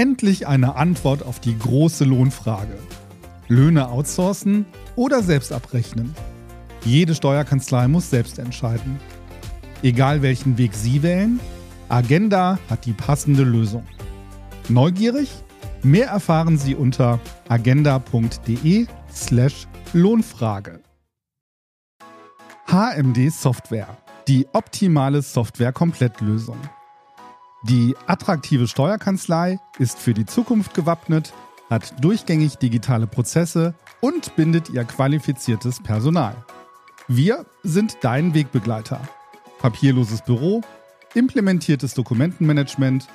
Endlich 0.00 0.48
eine 0.48 0.76
Antwort 0.76 1.22
auf 1.22 1.40
die 1.40 1.58
große 1.58 2.04
Lohnfrage. 2.04 2.78
Löhne 3.48 3.90
outsourcen 3.90 4.64
oder 4.96 5.22
selbst 5.22 5.52
abrechnen? 5.52 6.14
Jede 6.86 7.14
Steuerkanzlei 7.14 7.86
muss 7.86 8.08
selbst 8.08 8.38
entscheiden. 8.38 8.98
Egal 9.82 10.22
welchen 10.22 10.56
Weg 10.56 10.72
Sie 10.72 11.02
wählen, 11.02 11.38
Agenda 11.90 12.58
hat 12.70 12.86
die 12.86 12.94
passende 12.94 13.42
Lösung. 13.42 13.86
Neugierig? 14.70 15.28
Mehr 15.82 16.08
erfahren 16.08 16.56
Sie 16.56 16.74
unter 16.74 17.20
agenda.de/slash 17.50 19.66
Lohnfrage. 19.92 20.80
HMD 22.68 23.30
Software. 23.30 23.98
Die 24.28 24.46
optimale 24.54 25.20
Software-Komplettlösung. 25.20 26.56
Die 27.62 27.94
attraktive 28.06 28.66
Steuerkanzlei 28.66 29.58
ist 29.78 29.98
für 29.98 30.14
die 30.14 30.24
Zukunft 30.24 30.72
gewappnet, 30.72 31.34
hat 31.68 32.02
durchgängig 32.02 32.56
digitale 32.56 33.06
Prozesse 33.06 33.74
und 34.00 34.34
bindet 34.34 34.70
ihr 34.70 34.84
qualifiziertes 34.84 35.80
Personal. 35.80 36.34
Wir 37.06 37.44
sind 37.62 37.98
dein 38.00 38.32
Wegbegleiter. 38.34 38.98
Papierloses 39.58 40.22
Büro, 40.22 40.62
implementiertes 41.14 41.92
Dokumentenmanagement, 41.92 43.08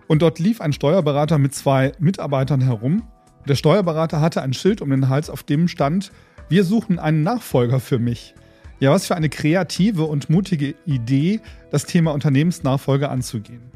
Und 0.08 0.22
dort 0.22 0.40
lief 0.40 0.60
ein 0.60 0.74
Steuerberater 0.74 1.38
mit 1.38 1.56
zwei 1.56 1.94
Mitarbeitern 1.98 2.60
herum. 2.60 3.04
Der 3.48 3.56
Steuerberater 3.56 4.20
hatte 4.20 4.42
ein 4.42 4.54
Schild 4.54 4.82
um 4.82 4.90
den 4.90 5.08
Hals, 5.08 5.30
auf 5.30 5.44
dem 5.44 5.70
stand, 5.70 6.12
wir 6.50 6.66
suchen 6.66 7.00
einen 7.00 7.24
Nachfolger 7.24 7.80
für 7.80 8.00
mich. 8.00 8.36
Ja, 8.82 8.92
was 8.92 9.08
für 9.08 9.16
eine 9.16 9.30
kreative 9.30 10.04
und 10.04 10.30
mutige 10.30 10.76
Idee, 10.86 11.40
das 11.72 11.86
Thema 11.86 12.12
Unternehmensnachfolge 12.14 13.08
anzugehen. 13.08 13.72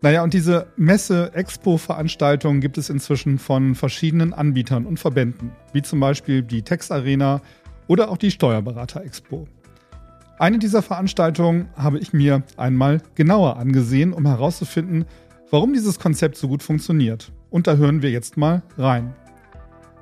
Naja, 0.00 0.22
und 0.22 0.32
diese 0.32 0.68
Messe-Expo-Veranstaltungen 0.76 2.60
gibt 2.60 2.78
es 2.78 2.88
inzwischen 2.88 3.38
von 3.38 3.74
verschiedenen 3.74 4.32
Anbietern 4.32 4.86
und 4.86 5.00
Verbänden, 5.00 5.50
wie 5.72 5.82
zum 5.82 5.98
Beispiel 5.98 6.42
die 6.42 6.62
Tex 6.62 6.92
Arena 6.92 7.40
oder 7.88 8.08
auch 8.10 8.16
die 8.16 8.30
Steuerberater 8.30 9.02
Expo. 9.02 9.48
Eine 10.38 10.60
dieser 10.60 10.82
Veranstaltungen 10.82 11.68
habe 11.74 11.98
ich 11.98 12.12
mir 12.12 12.44
einmal 12.56 13.02
genauer 13.16 13.56
angesehen, 13.56 14.12
um 14.12 14.24
herauszufinden, 14.24 15.04
warum 15.50 15.72
dieses 15.72 15.98
Konzept 15.98 16.36
so 16.36 16.46
gut 16.46 16.62
funktioniert. 16.62 17.32
Und 17.50 17.66
da 17.66 17.74
hören 17.74 18.00
wir 18.00 18.10
jetzt 18.12 18.36
mal 18.36 18.62
rein. 18.76 19.16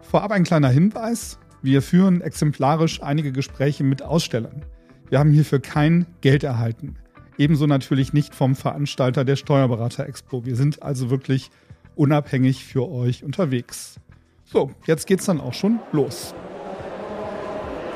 Vorab 0.02 0.30
ein 0.30 0.44
kleiner 0.44 0.68
Hinweis. 0.68 1.38
Wir 1.62 1.80
führen 1.80 2.20
exemplarisch 2.20 3.02
einige 3.02 3.32
Gespräche 3.32 3.82
mit 3.82 4.02
Ausstellern. 4.02 4.66
Wir 5.08 5.20
haben 5.20 5.30
hierfür 5.30 5.60
kein 5.60 6.04
Geld 6.20 6.44
erhalten. 6.44 6.96
Ebenso 7.38 7.66
natürlich 7.66 8.12
nicht 8.12 8.34
vom 8.34 8.56
Veranstalter 8.56 9.24
der 9.24 9.36
Steuerberater 9.36 10.06
Expo. 10.06 10.46
Wir 10.46 10.56
sind 10.56 10.82
also 10.82 11.10
wirklich 11.10 11.50
unabhängig 11.94 12.64
für 12.64 12.90
euch 12.90 13.24
unterwegs. 13.24 14.00
So, 14.44 14.70
jetzt 14.86 15.06
geht's 15.06 15.26
dann 15.26 15.40
auch 15.40 15.52
schon 15.52 15.80
los. 15.92 16.34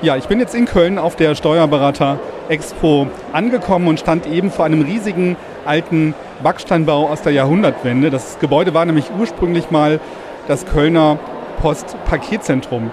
Ja, 0.02 0.16
ich 0.16 0.26
bin 0.26 0.40
jetzt 0.40 0.54
in 0.54 0.64
Köln 0.66 0.98
auf 0.98 1.16
der 1.16 1.34
Steuerberater 1.34 2.18
Expo 2.48 3.06
angekommen 3.32 3.88
und 3.88 4.00
stand 4.00 4.26
eben 4.26 4.50
vor 4.50 4.64
einem 4.64 4.82
riesigen 4.82 5.36
alten 5.64 6.14
Backsteinbau 6.42 7.08
aus 7.08 7.22
der 7.22 7.32
Jahrhundertwende. 7.32 8.10
Das 8.10 8.38
Gebäude 8.40 8.74
war 8.74 8.84
nämlich 8.84 9.10
ursprünglich 9.18 9.70
mal 9.70 10.00
das 10.48 10.66
Kölner 10.66 11.18
Postpaketzentrum. 11.60 12.90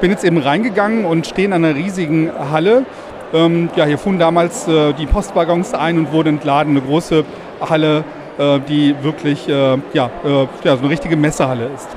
Bin 0.00 0.10
jetzt 0.10 0.24
eben 0.24 0.38
reingegangen 0.38 1.04
und 1.04 1.26
stehe 1.26 1.46
in 1.46 1.52
einer 1.52 1.74
riesigen 1.74 2.30
Halle 2.32 2.84
ähm, 3.32 3.70
ja, 3.76 3.84
hier 3.84 3.98
fuhren 3.98 4.18
damals 4.18 4.68
äh, 4.68 4.92
die 4.92 5.06
Postwaggons 5.06 5.74
ein 5.74 5.98
und 5.98 6.12
wurden 6.12 6.36
entladen. 6.36 6.76
Eine 6.76 6.86
große 6.86 7.24
Halle, 7.60 8.04
äh, 8.38 8.60
die 8.68 8.94
wirklich 9.02 9.48
äh, 9.48 9.78
ja, 9.92 10.10
äh, 10.24 10.46
ja, 10.64 10.76
so 10.76 10.82
eine 10.82 10.90
richtige 10.90 11.16
Messehalle 11.16 11.70
ist. 11.74 11.88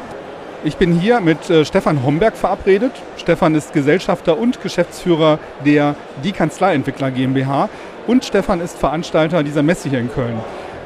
Ich 0.64 0.78
bin 0.78 1.00
hier 1.00 1.22
mit 1.22 1.50
äh, 1.50 1.66
Stefan 1.66 2.04
Homberg 2.04 2.36
verabredet. 2.36 2.92
Stefan 3.18 3.56
ist 3.56 3.74
Gesellschafter 3.74 4.38
und 4.38 4.62
Geschäftsführer 4.62 5.40
der 5.64 5.96
Die 6.24 6.32
Kanzleientwickler 6.32 7.12
GmbH 7.12 7.70
und 8.08 8.26
Stefan 8.26 8.62
ist 8.62 8.78
Veranstalter 8.78 9.44
dieser 9.44 9.64
Messe 9.64 9.90
hier 9.90 10.00
in 10.00 10.12
Köln. 10.12 10.40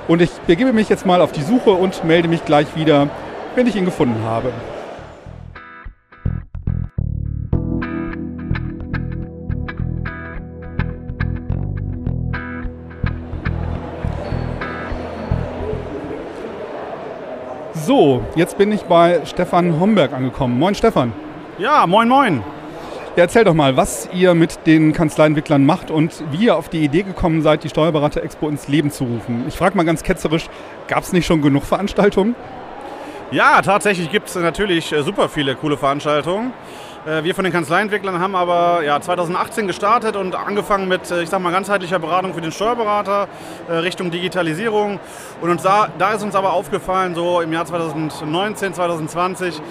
Und 0.08 0.22
ich 0.22 0.32
begebe 0.48 0.74
mich 0.74 0.90
jetzt 0.90 1.06
mal 1.06 1.22
auf 1.22 1.32
die 1.32 1.44
Suche 1.44 1.72
und 1.72 2.04
melde 2.04 2.28
mich 2.28 2.44
gleich 2.44 2.76
wieder, 2.76 3.08
wenn 3.56 3.68
ich 3.68 3.76
ihn 3.76 3.86
gefunden 3.86 4.24
habe. 4.26 4.52
So, 17.92 18.24
jetzt 18.38 18.58
bin 18.58 18.72
ich 18.72 18.84
bei 18.84 19.20
Stefan 19.26 19.78
Homberg 19.78 20.14
angekommen. 20.14 20.58
Moin 20.58 20.74
Stefan. 20.74 21.12
Ja, 21.58 21.86
moin 21.86 22.08
moin. 22.08 22.42
Ja, 23.18 23.24
erzähl 23.24 23.44
doch 23.44 23.54
mal, 23.54 23.76
was 23.76 24.08
ihr 24.14 24.34
mit 24.34 24.66
den 24.66 24.94
Kanzleientwicklern 24.94 25.66
macht 25.66 25.92
und 25.92 26.24
wie 26.32 26.46
ihr 26.46 26.56
auf 26.56 26.70
die 26.70 26.86
Idee 26.86 27.04
gekommen 27.04 27.42
seid, 27.42 27.66
die 27.66 27.70
Steuerberater 27.70 28.24
Expo 28.24 28.48
ins 28.48 28.70
Leben 28.70 28.92
zu 28.92 29.04
rufen. 29.04 29.44
Ich 29.50 29.58
frage 29.58 29.76
mal 29.76 29.84
ganz 29.84 30.04
ketzerisch, 30.04 30.46
gab 30.88 31.04
es 31.04 31.12
nicht 31.12 31.26
schon 31.26 31.42
genug 31.42 31.64
Veranstaltungen? 31.64 32.34
Ja, 33.32 33.62
tatsächlich 33.62 34.10
gibt 34.10 34.30
es 34.30 34.36
natürlich 34.36 34.94
äh, 34.94 35.04
super 35.04 35.28
viele 35.28 35.56
coole 35.56 35.76
Veranstaltungen. 35.76 36.54
Äh, 37.06 37.24
wir 37.24 37.34
von 37.34 37.44
den 37.44 37.54
Kanzleientwicklern 37.54 38.20
haben 38.20 38.36
aber 38.36 38.84
ja, 38.84 39.02
2018 39.02 39.66
gestartet 39.66 40.16
und 40.16 40.36
angefangen 40.36 40.88
mit, 40.88 41.10
äh, 41.10 41.24
ich 41.24 41.30
sag 41.30 41.42
mal, 41.42 41.52
ganzheitlicher 41.52 41.98
Beratung 41.98 42.34
für 42.34 42.42
den 42.42 42.52
Steuerberater 42.52 43.28
Richtung 43.70 44.12
Digitalisierung. 44.12 45.00
Und 45.42 45.50
uns 45.50 45.64
da, 45.64 45.90
da 45.98 46.14
ist 46.14 46.24
uns 46.24 46.36
aber 46.36 46.54
aufgefallen, 46.54 47.16
so 47.16 47.42
im 47.42 47.52
Jahr 47.54 47.66
2019, 47.66 48.74
2020, 48.74 49.62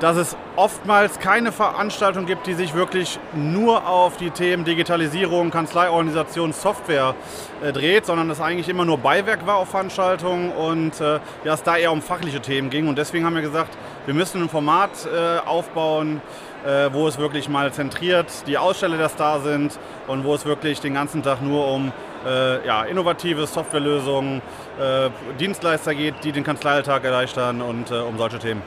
dass 0.00 0.16
es 0.16 0.36
oftmals 0.56 1.18
keine 1.18 1.52
Veranstaltung 1.52 2.26
gibt, 2.26 2.46
die 2.46 2.54
sich 2.54 2.74
wirklich 2.74 3.18
nur 3.34 3.86
auf 3.86 4.16
die 4.16 4.30
Themen 4.30 4.64
Digitalisierung, 4.64 5.50
Kanzleiorganisation, 5.50 6.52
Software 6.52 7.14
äh, 7.62 7.72
dreht, 7.72 8.06
sondern 8.06 8.30
es 8.30 8.40
eigentlich 8.40 8.68
immer 8.68 8.84
nur 8.84 8.98
Beiwerk 8.98 9.46
war 9.46 9.56
auf 9.56 9.70
Veranstaltungen 9.70 10.50
und 10.52 11.00
äh, 11.00 11.18
ja, 11.44 11.54
es 11.54 11.62
da 11.62 11.76
eher 11.76 11.92
um 11.92 12.02
fachliche 12.02 12.40
Themen 12.40 12.70
ging. 12.70 12.88
Und 12.88 12.98
deswegen 12.98 13.24
haben 13.24 13.34
wir 13.34 13.42
gesagt, 13.42 13.76
wir 14.06 14.14
müssen 14.14 14.42
ein 14.42 14.48
Format 14.48 14.90
äh, 15.06 15.46
aufbauen, 15.46 16.16
äh, 16.16 16.47
wo 16.92 17.08
es 17.08 17.18
wirklich 17.18 17.48
mal 17.48 17.72
zentriert 17.72 18.26
die 18.46 18.58
Aussteller, 18.58 18.96
die 18.96 19.16
da 19.16 19.40
sind 19.40 19.78
und 20.06 20.24
wo 20.24 20.34
es 20.34 20.44
wirklich 20.44 20.80
den 20.80 20.94
ganzen 20.94 21.22
Tag 21.22 21.42
nur 21.42 21.66
um 21.68 21.92
äh, 22.26 22.66
ja, 22.66 22.84
innovative 22.84 23.46
Softwarelösungen, 23.46 24.42
äh, 24.78 25.08
Dienstleister 25.38 25.94
geht, 25.94 26.14
die 26.24 26.32
den 26.32 26.44
Kanzleialltag 26.44 27.04
erleichtern 27.04 27.62
und 27.62 27.90
um 27.90 28.18
solche 28.18 28.38
Themen. 28.38 28.62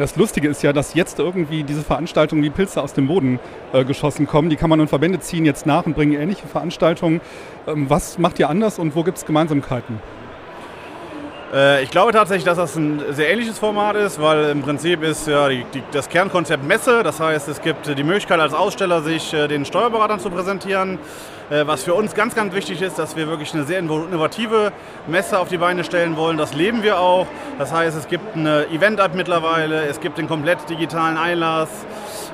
Das 0.00 0.16
Lustige 0.16 0.48
ist 0.48 0.62
ja, 0.62 0.72
dass 0.72 0.94
jetzt 0.94 1.18
irgendwie 1.18 1.62
diese 1.62 1.82
Veranstaltungen 1.82 2.42
wie 2.42 2.48
Pilze 2.48 2.82
aus 2.82 2.94
dem 2.94 3.06
Boden 3.06 3.38
äh, 3.74 3.84
geschossen 3.84 4.26
kommen. 4.26 4.48
Die 4.48 4.56
kann 4.56 4.70
man 4.70 4.80
in 4.80 4.88
Verbände 4.88 5.20
ziehen 5.20 5.44
jetzt 5.44 5.66
nach 5.66 5.84
und 5.84 5.94
bringen 5.94 6.14
ähnliche 6.14 6.46
Veranstaltungen. 6.46 7.20
Ähm, 7.66 7.90
was 7.90 8.16
macht 8.16 8.38
ihr 8.38 8.48
anders 8.48 8.78
und 8.78 8.96
wo 8.96 9.02
gibt 9.02 9.18
es 9.18 9.26
Gemeinsamkeiten? 9.26 10.00
Äh, 11.52 11.82
ich 11.82 11.90
glaube 11.90 12.12
tatsächlich, 12.12 12.44
dass 12.44 12.56
das 12.56 12.76
ein 12.76 13.02
sehr 13.10 13.30
ähnliches 13.30 13.58
Format 13.58 13.96
ist, 13.96 14.20
weil 14.20 14.50
im 14.50 14.62
Prinzip 14.62 15.02
ist 15.02 15.26
ja 15.26 15.48
die, 15.48 15.64
die, 15.74 15.82
das 15.92 16.08
Kernkonzept 16.08 16.64
Messe. 16.64 17.02
Das 17.02 17.20
heißt, 17.20 17.48
es 17.48 17.60
gibt 17.60 17.86
die 17.86 18.04
Möglichkeit 18.04 18.40
als 18.40 18.54
Aussteller, 18.54 19.02
sich 19.02 19.32
äh, 19.32 19.48
den 19.48 19.64
Steuerberatern 19.64 20.20
zu 20.20 20.30
präsentieren. 20.30 20.98
Äh, 21.50 21.66
was 21.66 21.82
für 21.82 21.94
uns 21.94 22.14
ganz, 22.14 22.34
ganz 22.36 22.54
wichtig 22.54 22.80
ist, 22.80 22.98
dass 22.98 23.16
wir 23.16 23.26
wirklich 23.26 23.52
eine 23.54 23.64
sehr 23.64 23.80
innovative 23.80 24.72
Messe 25.08 25.38
auf 25.38 25.48
die 25.48 25.58
Beine 25.58 25.82
stellen 25.82 26.16
wollen. 26.16 26.38
Das 26.38 26.54
leben 26.54 26.84
wir 26.84 27.00
auch. 27.00 27.26
Das 27.58 27.72
heißt, 27.72 27.96
es 27.98 28.06
gibt 28.06 28.36
eine 28.36 28.66
Event-App 28.68 29.14
mittlerweile, 29.14 29.86
es 29.86 30.00
gibt 30.00 30.18
den 30.18 30.28
komplett 30.28 30.58
digitalen 30.70 31.16
Einlass. 31.16 31.68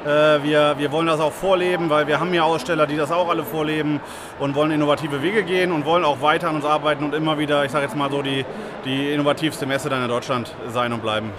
Äh, 0.06 0.44
wir, 0.44 0.76
wir 0.78 0.92
wollen 0.92 1.08
das 1.08 1.18
auch 1.18 1.32
vorleben, 1.32 1.90
weil 1.90 2.06
wir 2.06 2.20
haben 2.20 2.32
ja 2.32 2.44
Aussteller, 2.44 2.86
die 2.86 2.96
das 2.96 3.10
auch 3.10 3.28
alle 3.28 3.42
vorleben 3.42 3.98
und 4.38 4.54
wollen 4.54 4.70
innovative 4.70 5.20
Wege 5.20 5.42
gehen 5.42 5.72
und 5.72 5.84
wollen 5.84 6.04
auch 6.04 6.22
weiter 6.22 6.48
an 6.48 6.54
uns 6.54 6.64
arbeiten 6.64 7.04
und 7.04 7.12
immer 7.12 7.38
wieder, 7.38 7.64
ich 7.64 7.72
sage 7.72 7.86
jetzt 7.86 7.96
mal 7.96 8.08
so, 8.08 8.22
die, 8.22 8.44
die 8.84 9.10
innovativste 9.12 9.66
Messe 9.66 9.88
dann 9.88 10.02
in 10.02 10.08
Deutschland 10.08 10.54
sein 10.68 10.92
und 10.92 11.02
bleiben. 11.02 11.32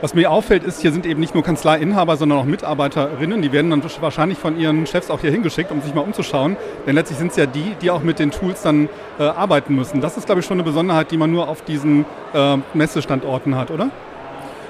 Was 0.00 0.14
mir 0.14 0.32
auffällt, 0.32 0.64
ist, 0.64 0.80
hier 0.80 0.90
sind 0.90 1.06
eben 1.06 1.20
nicht 1.20 1.32
nur 1.32 1.44
Kanzleiinhaber, 1.44 2.16
sondern 2.16 2.40
auch 2.40 2.44
Mitarbeiterinnen. 2.44 3.40
Die 3.40 3.52
werden 3.52 3.70
dann 3.70 3.84
wahrscheinlich 4.00 4.36
von 4.36 4.58
ihren 4.58 4.84
Chefs 4.88 5.08
auch 5.08 5.20
hier 5.20 5.30
hingeschickt, 5.30 5.70
um 5.70 5.80
sich 5.80 5.94
mal 5.94 6.00
umzuschauen. 6.00 6.56
Denn 6.84 6.96
letztlich 6.96 7.20
sind 7.20 7.30
es 7.30 7.36
ja 7.36 7.46
die, 7.46 7.76
die 7.80 7.92
auch 7.92 8.02
mit 8.02 8.18
den 8.18 8.32
Tools 8.32 8.62
dann 8.62 8.88
äh, 9.20 9.22
arbeiten 9.22 9.76
müssen. 9.76 10.00
Das 10.00 10.16
ist, 10.16 10.26
glaube 10.26 10.40
ich, 10.40 10.46
schon 10.46 10.56
eine 10.56 10.64
Besonderheit, 10.64 11.12
die 11.12 11.16
man 11.16 11.30
nur 11.30 11.48
auf 11.48 11.62
diesen 11.62 12.04
äh, 12.34 12.56
Messestandorten 12.74 13.54
hat, 13.54 13.70
oder? 13.70 13.90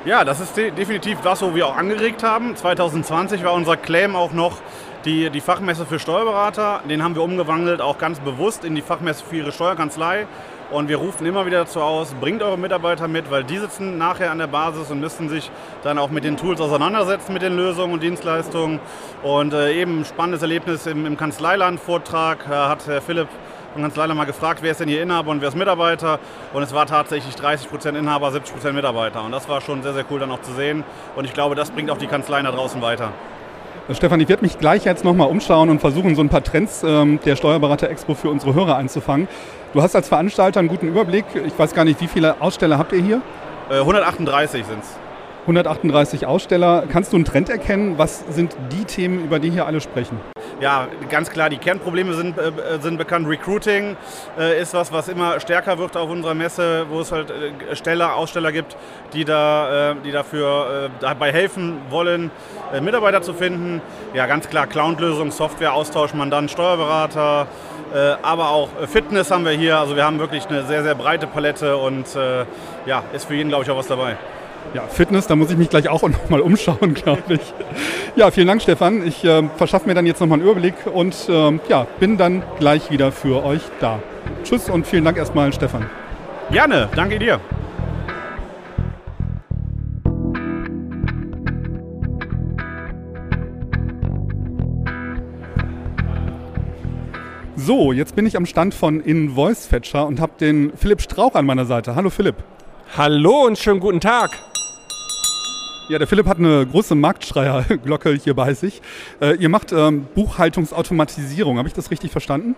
Ja, 0.05 0.25
das 0.25 0.41
ist 0.41 0.57
de 0.57 0.73
definitiv 0.73 1.21
das, 1.21 1.43
wo 1.43 1.55
wir 1.55 1.65
auch 1.65 1.77
angeregt 1.77 2.25
haben. 2.25 2.57
2020 2.57 3.45
war 3.45 3.53
unser 3.53 3.77
Claim 3.77 4.17
auch 4.17 4.33
noch 4.33 4.57
die, 5.05 5.31
die 5.31 5.41
Fachmesse 5.41 5.87
für 5.87 6.01
Steuerberater. 6.01 6.81
Den 6.91 7.05
haben 7.05 7.15
wir 7.15 7.23
umgewandelt, 7.23 7.81
auch 7.81 7.99
ganz 7.99 8.19
bewusst 8.19 8.65
in 8.65 8.75
die 8.75 8.83
Fachmesse 8.83 9.23
für 9.25 9.37
Ihre 9.37 9.53
Steuerkanzlei. 9.53 10.27
Und 10.73 10.89
wir 10.89 10.97
rufen 10.97 11.25
immer 11.25 11.47
wieder 11.47 11.61
dazu 11.61 11.81
aus, 11.81 12.15
bringt 12.21 12.43
eure 12.43 12.59
Mitarbeiter 12.59 13.07
mit, 13.07 13.31
weil 13.31 13.45
die 13.45 13.59
sitzen 13.59 13.97
nachher 13.97 14.33
an 14.33 14.39
der 14.39 14.49
Basis 14.49 14.91
und 14.91 14.99
müssen 14.99 15.29
sich 15.29 15.53
dann 15.85 15.99
auch 15.99 16.11
mit 16.11 16.25
den 16.25 16.37
Tools 16.37 16.61
auseinandersetzen, 16.61 17.33
mit 17.33 17.43
den 17.43 17.55
Lösungen 17.55 17.93
und 17.93 18.03
Dienstleistungen. 18.03 18.81
Und 19.23 19.55
äh, 19.55 19.73
eben 19.73 20.01
ein 20.01 20.05
spannendes 20.05 20.43
Erlebnis 20.43 20.87
im, 20.87 21.07
im 21.07 21.17
Kanzleiland-Vortrag 21.17 22.47
äh, 22.49 22.51
hat 22.51 22.89
Herr 22.89 23.03
Philipp 23.03 23.29
von 23.73 23.83
Kanzleiland 23.83 24.19
mal 24.19 24.25
gefragt, 24.25 24.61
wer 24.63 24.73
ist 24.73 24.81
denn 24.81 24.89
hier 24.89 25.03
Inhaber 25.03 25.31
und 25.31 25.41
wer 25.41 25.49
ist 25.49 25.57
Mitarbeiter. 25.57 26.19
Und 26.53 26.63
es 26.63 26.73
war 26.75 26.87
tatsächlich 26.87 27.35
30% 27.35 27.99
Inhaber, 27.99 28.29
70% 28.29 28.73
Mitarbeiter. 28.73 29.25
Und 29.25 29.33
das 29.33 29.49
war 29.49 29.61
schon 29.61 29.83
sehr, 29.83 29.95
sehr 29.95 30.05
cool 30.11 30.21
dann 30.21 30.31
auch 30.31 30.43
zu 30.43 30.53
sehen. 30.53 30.85
Und 31.17 31.25
ich 31.25 31.33
glaube, 31.33 31.55
das 31.55 31.71
bringt 31.71 31.91
auch 31.91 31.99
die 31.99 32.07
Kanzleien 32.07 32.45
da 32.45 32.53
draußen 32.53 32.81
weiter. 32.83 33.13
Äh, 33.89 33.95
Stefan, 33.95 34.21
ich 34.21 34.29
werde 34.29 34.43
mich 34.43 34.59
gleich 34.59 34.85
jetzt 34.85 35.05
nochmal 35.05 35.29
umschauen 35.29 35.71
und 35.71 35.81
versuchen, 35.81 36.15
so 36.15 36.23
ein 36.23 36.29
paar 36.29 36.45
Trends 36.45 36.83
ähm, 36.83 37.19
der 37.25 37.37
Steuerberater 37.37 37.89
Expo 37.89 38.15
für 38.15 38.29
unsere 38.29 38.55
Hörer 38.55 38.77
einzufangen. 38.77 39.29
Du 39.73 39.83
hast 39.83 39.97
als 39.97 40.09
Veranstalter 40.09 40.61
einen 40.61 40.69
guten 40.69 40.89
Überblick. 40.89 41.25
Ich 41.47 41.59
weiß 41.59 41.75
gar 41.75 41.85
nicht, 41.85 42.01
wie 42.01 42.09
viele 42.09 42.41
Aussteller 42.41 42.79
habt 42.79 42.93
ihr 42.93 43.03
hier? 43.03 43.23
138 43.71 44.67
sind 44.67 44.83
es. 44.83 44.99
138 45.43 46.27
Aussteller. 46.27 46.85
Kannst 46.91 47.13
du 47.13 47.17
einen 47.17 47.25
Trend 47.25 47.49
erkennen? 47.49 47.95
Was 47.97 48.21
sind 48.29 48.55
die 48.71 48.85
Themen, 48.85 49.25
über 49.25 49.39
die 49.39 49.51
hier 49.51 49.67
alle 49.67 49.81
sprechen? 49.81 50.21
Ja, 50.63 50.87
ganz 51.11 51.29
klar, 51.29 51.51
die 51.51 51.57
Kernprobleme 51.57 52.15
sind, 52.15 52.39
äh, 52.39 52.53
sind 52.81 52.97
bekannt. 52.97 53.29
Recruiting 53.29 53.97
äh, 54.39 54.63
ist 54.63 54.75
was, 54.75 54.93
was 54.93 55.09
immer 55.09 55.41
stärker 55.41 55.77
wird 55.77 55.97
auf 55.97 56.09
unserer 56.09 56.35
Messe, 56.35 56.87
wo 56.89 57.01
es 57.01 57.11
halt 57.11 57.33
äh, 57.33 57.75
Steller, 57.75 58.15
Aussteller 58.15 58.53
gibt, 58.53 58.77
die, 59.13 59.25
da, 59.25 59.91
äh, 59.91 59.95
die 60.05 60.13
dafür 60.13 60.85
äh, 60.85 60.91
dabei 61.01 61.33
helfen 61.33 61.79
wollen, 61.91 62.31
äh, 62.73 62.81
Mitarbeiter 62.81 63.23
zu 63.23 63.35
finden. 63.35 63.83
Ja, 64.15 64.27
ganz 64.27 64.49
klar, 64.49 64.69
Cloud-Lösung, 64.69 65.33
Software, 65.33 65.73
Austausch, 65.73 66.15
Mandant, 66.15 66.49
Steuerberater, 66.49 67.49
aber 68.23 68.49
auch 68.49 68.71
Fitness 68.87 69.31
haben 69.31 69.45
wir 69.45 69.53
hier. 69.53 69.79
Also 69.79 69.97
wir 69.97 70.05
haben 70.05 70.19
wirklich 70.19 70.47
eine 70.47 70.65
sehr, 70.65 70.83
sehr 70.83 70.95
breite 70.95 71.27
Palette 71.27 71.77
und 71.77 72.07
ja, 72.87 73.03
ist 73.13 73.27
für 73.27 73.35
jeden, 73.35 73.51
glaube 73.51 73.65
ich, 73.65 73.71
auch 73.71 73.77
was 73.77 73.87
dabei. 73.87 74.17
Ja, 74.75 74.87
Fitness, 74.89 75.27
da 75.27 75.37
muss 75.37 75.51
ich 75.51 75.57
mich 75.57 75.69
gleich 75.69 75.89
auch 75.89 76.03
nochmal 76.09 76.41
umschauen, 76.41 76.95
glaube 76.95 77.35
ich. 77.35 77.55
Ja, 78.17 78.31
vielen 78.31 78.47
Dank, 78.47 78.63
Stefan. 78.63 79.07
Ich 79.07 79.25
äh, 79.25 79.43
verschaffe 79.57 79.87
mir 79.87 79.95
dann 79.95 80.07
jetzt 80.07 80.21
nochmal 80.21 80.39
einen 80.39 80.49
Überblick 80.49 80.75
und 80.93 81.15
äh, 81.29 81.59
ja, 81.69 81.87
bin 82.01 82.17
dann 82.17 82.43
gleich 82.59 82.91
wieder 82.91 83.13
für 83.13 83.45
euch 83.45 83.63
da. 83.81 84.01
Tschüss 84.45 84.71
und 84.71 84.87
vielen 84.87 85.05
Dank 85.05 85.17
erstmal, 85.19 85.53
Stefan. 85.53 85.89
Gerne, 86.51 86.89
danke 86.95 87.19
dir. 87.19 87.41
So, 97.65 97.93
jetzt 97.93 98.17
bin 98.17 98.27
ich 98.27 98.37
am 98.37 98.45
Stand 98.45 98.75
von 98.75 99.01
Invoice 99.01 99.67
Fetcher 99.67 100.07
und 100.07 100.21
habe 100.21 100.33
den 100.41 100.73
Philipp 100.77 101.01
Strauch 101.01 101.37
an 101.37 101.47
meiner 101.47 101.65
Seite. 101.65 101.95
Hallo 101.95 102.11
Philipp. 102.11 102.35
Hallo 102.97 103.47
und 103.47 103.57
schönen 103.57 103.79
guten 103.79 104.01
Tag. 104.01 104.52
Ja, 105.89 105.99
der 105.99 106.07
Philipp 106.07 106.27
hat 106.27 106.39
eine 106.39 106.65
große 106.65 106.95
Marktschreierglocke 106.95 108.15
hier 108.15 108.35
bei 108.35 108.55
sich. 108.55 108.81
Äh, 109.21 109.37
ihr 109.37 109.49
macht 109.49 109.73
ähm, 109.73 110.07
Buchhaltungsautomatisierung, 110.15 111.59
habe 111.59 111.67
ich 111.67 111.75
das 111.75 111.91
richtig 111.91 112.13
verstanden? 112.13 112.55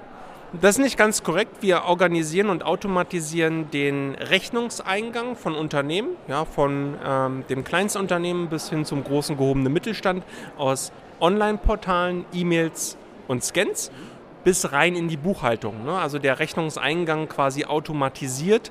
Das 0.60 0.76
ist 0.76 0.84
nicht 0.84 0.96
ganz 0.96 1.22
korrekt. 1.22 1.62
Wir 1.62 1.84
organisieren 1.84 2.48
und 2.48 2.64
automatisieren 2.64 3.70
den 3.72 4.14
Rechnungseingang 4.14 5.36
von 5.36 5.54
Unternehmen, 5.54 6.10
ja, 6.28 6.44
von 6.44 6.94
ähm, 7.04 7.44
dem 7.48 7.64
Kleinstunternehmen 7.64 8.48
bis 8.48 8.68
hin 8.68 8.84
zum 8.84 9.02
großen 9.02 9.36
gehobenen 9.36 9.72
Mittelstand 9.72 10.22
aus 10.56 10.92
Online-Portalen, 11.18 12.26
E-Mails 12.32 12.96
und 13.26 13.42
Scans 13.42 13.90
bis 14.44 14.70
rein 14.72 14.94
in 14.94 15.08
die 15.08 15.16
Buchhaltung. 15.16 15.84
Ne? 15.84 15.96
Also 15.96 16.18
der 16.18 16.38
Rechnungseingang 16.38 17.28
quasi 17.28 17.64
automatisiert 17.64 18.70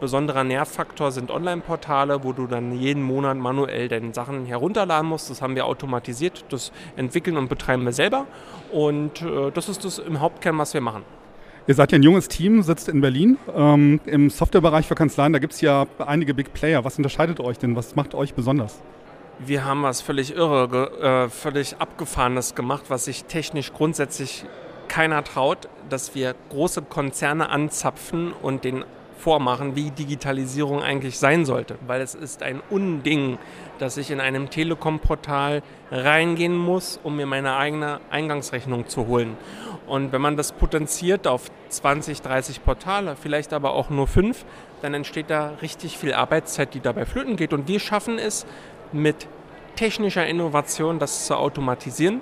besonderer 0.00 0.44
Nervfaktor 0.44 1.12
sind 1.12 1.30
Online-Portale, 1.30 2.24
wo 2.24 2.32
du 2.32 2.46
dann 2.46 2.72
jeden 2.78 3.02
Monat 3.02 3.36
manuell 3.36 3.88
deine 3.88 4.14
Sachen 4.14 4.46
herunterladen 4.46 5.08
musst. 5.08 5.30
Das 5.30 5.42
haben 5.42 5.54
wir 5.54 5.66
automatisiert, 5.66 6.44
das 6.50 6.72
entwickeln 6.96 7.36
und 7.36 7.48
betreiben 7.48 7.84
wir 7.84 7.92
selber. 7.92 8.26
Und 8.72 9.22
äh, 9.22 9.50
das 9.52 9.68
ist 9.68 9.84
das 9.84 9.98
im 9.98 10.20
Hauptkern, 10.20 10.58
was 10.58 10.74
wir 10.74 10.80
machen. 10.80 11.02
Ihr 11.66 11.74
seid 11.74 11.92
ja 11.92 11.98
ein 11.98 12.02
junges 12.02 12.28
Team, 12.28 12.62
sitzt 12.62 12.88
in 12.88 13.02
Berlin. 13.02 13.36
Ähm, 13.54 14.00
Im 14.06 14.30
Softwarebereich 14.30 14.86
für 14.86 14.94
Kanzleien, 14.94 15.34
da 15.34 15.38
gibt 15.38 15.52
es 15.52 15.60
ja 15.60 15.86
einige 15.98 16.32
Big 16.32 16.54
Player. 16.54 16.82
Was 16.84 16.96
unterscheidet 16.96 17.40
euch 17.40 17.58
denn? 17.58 17.76
Was 17.76 17.94
macht 17.94 18.14
euch 18.14 18.32
besonders? 18.32 18.80
Wir 19.38 19.66
haben 19.66 19.82
was 19.82 20.00
völlig 20.00 20.34
irre, 20.34 21.26
äh, 21.26 21.28
völlig 21.28 21.76
abgefahrenes 21.78 22.54
gemacht, 22.54 22.84
was 22.88 23.04
sich 23.04 23.24
technisch 23.24 23.72
grundsätzlich 23.72 24.46
keiner 24.88 25.22
traut, 25.22 25.68
dass 25.90 26.14
wir 26.14 26.34
große 26.48 26.82
Konzerne 26.82 27.50
anzapfen 27.50 28.32
und 28.32 28.64
den 28.64 28.84
vormachen, 29.18 29.76
wie 29.76 29.90
Digitalisierung 29.90 30.82
eigentlich 30.82 31.18
sein 31.18 31.44
sollte. 31.44 31.76
Weil 31.86 32.00
es 32.00 32.14
ist 32.14 32.42
ein 32.42 32.62
Unding, 32.70 33.38
dass 33.78 33.96
ich 33.96 34.10
in 34.10 34.20
einem 34.20 34.50
Telekom-Portal 34.50 35.62
reingehen 35.90 36.56
muss, 36.56 36.98
um 37.02 37.16
mir 37.16 37.26
meine 37.26 37.56
eigene 37.56 38.00
Eingangsrechnung 38.10 38.86
zu 38.86 39.06
holen. 39.06 39.36
Und 39.86 40.12
wenn 40.12 40.20
man 40.20 40.36
das 40.36 40.52
potenziert 40.52 41.26
auf 41.26 41.50
20, 41.68 42.22
30 42.22 42.64
Portale, 42.64 43.16
vielleicht 43.16 43.52
aber 43.52 43.72
auch 43.72 43.90
nur 43.90 44.06
fünf, 44.06 44.44
dann 44.82 44.94
entsteht 44.94 45.30
da 45.30 45.54
richtig 45.62 45.98
viel 45.98 46.12
Arbeitszeit, 46.12 46.74
die 46.74 46.80
dabei 46.80 47.06
flöten 47.06 47.36
geht. 47.36 47.52
Und 47.52 47.68
wir 47.68 47.80
schaffen 47.80 48.18
es 48.18 48.46
mit 48.92 49.26
technischer 49.76 50.26
Innovation, 50.26 50.98
das 50.98 51.26
zu 51.26 51.36
automatisieren. 51.36 52.20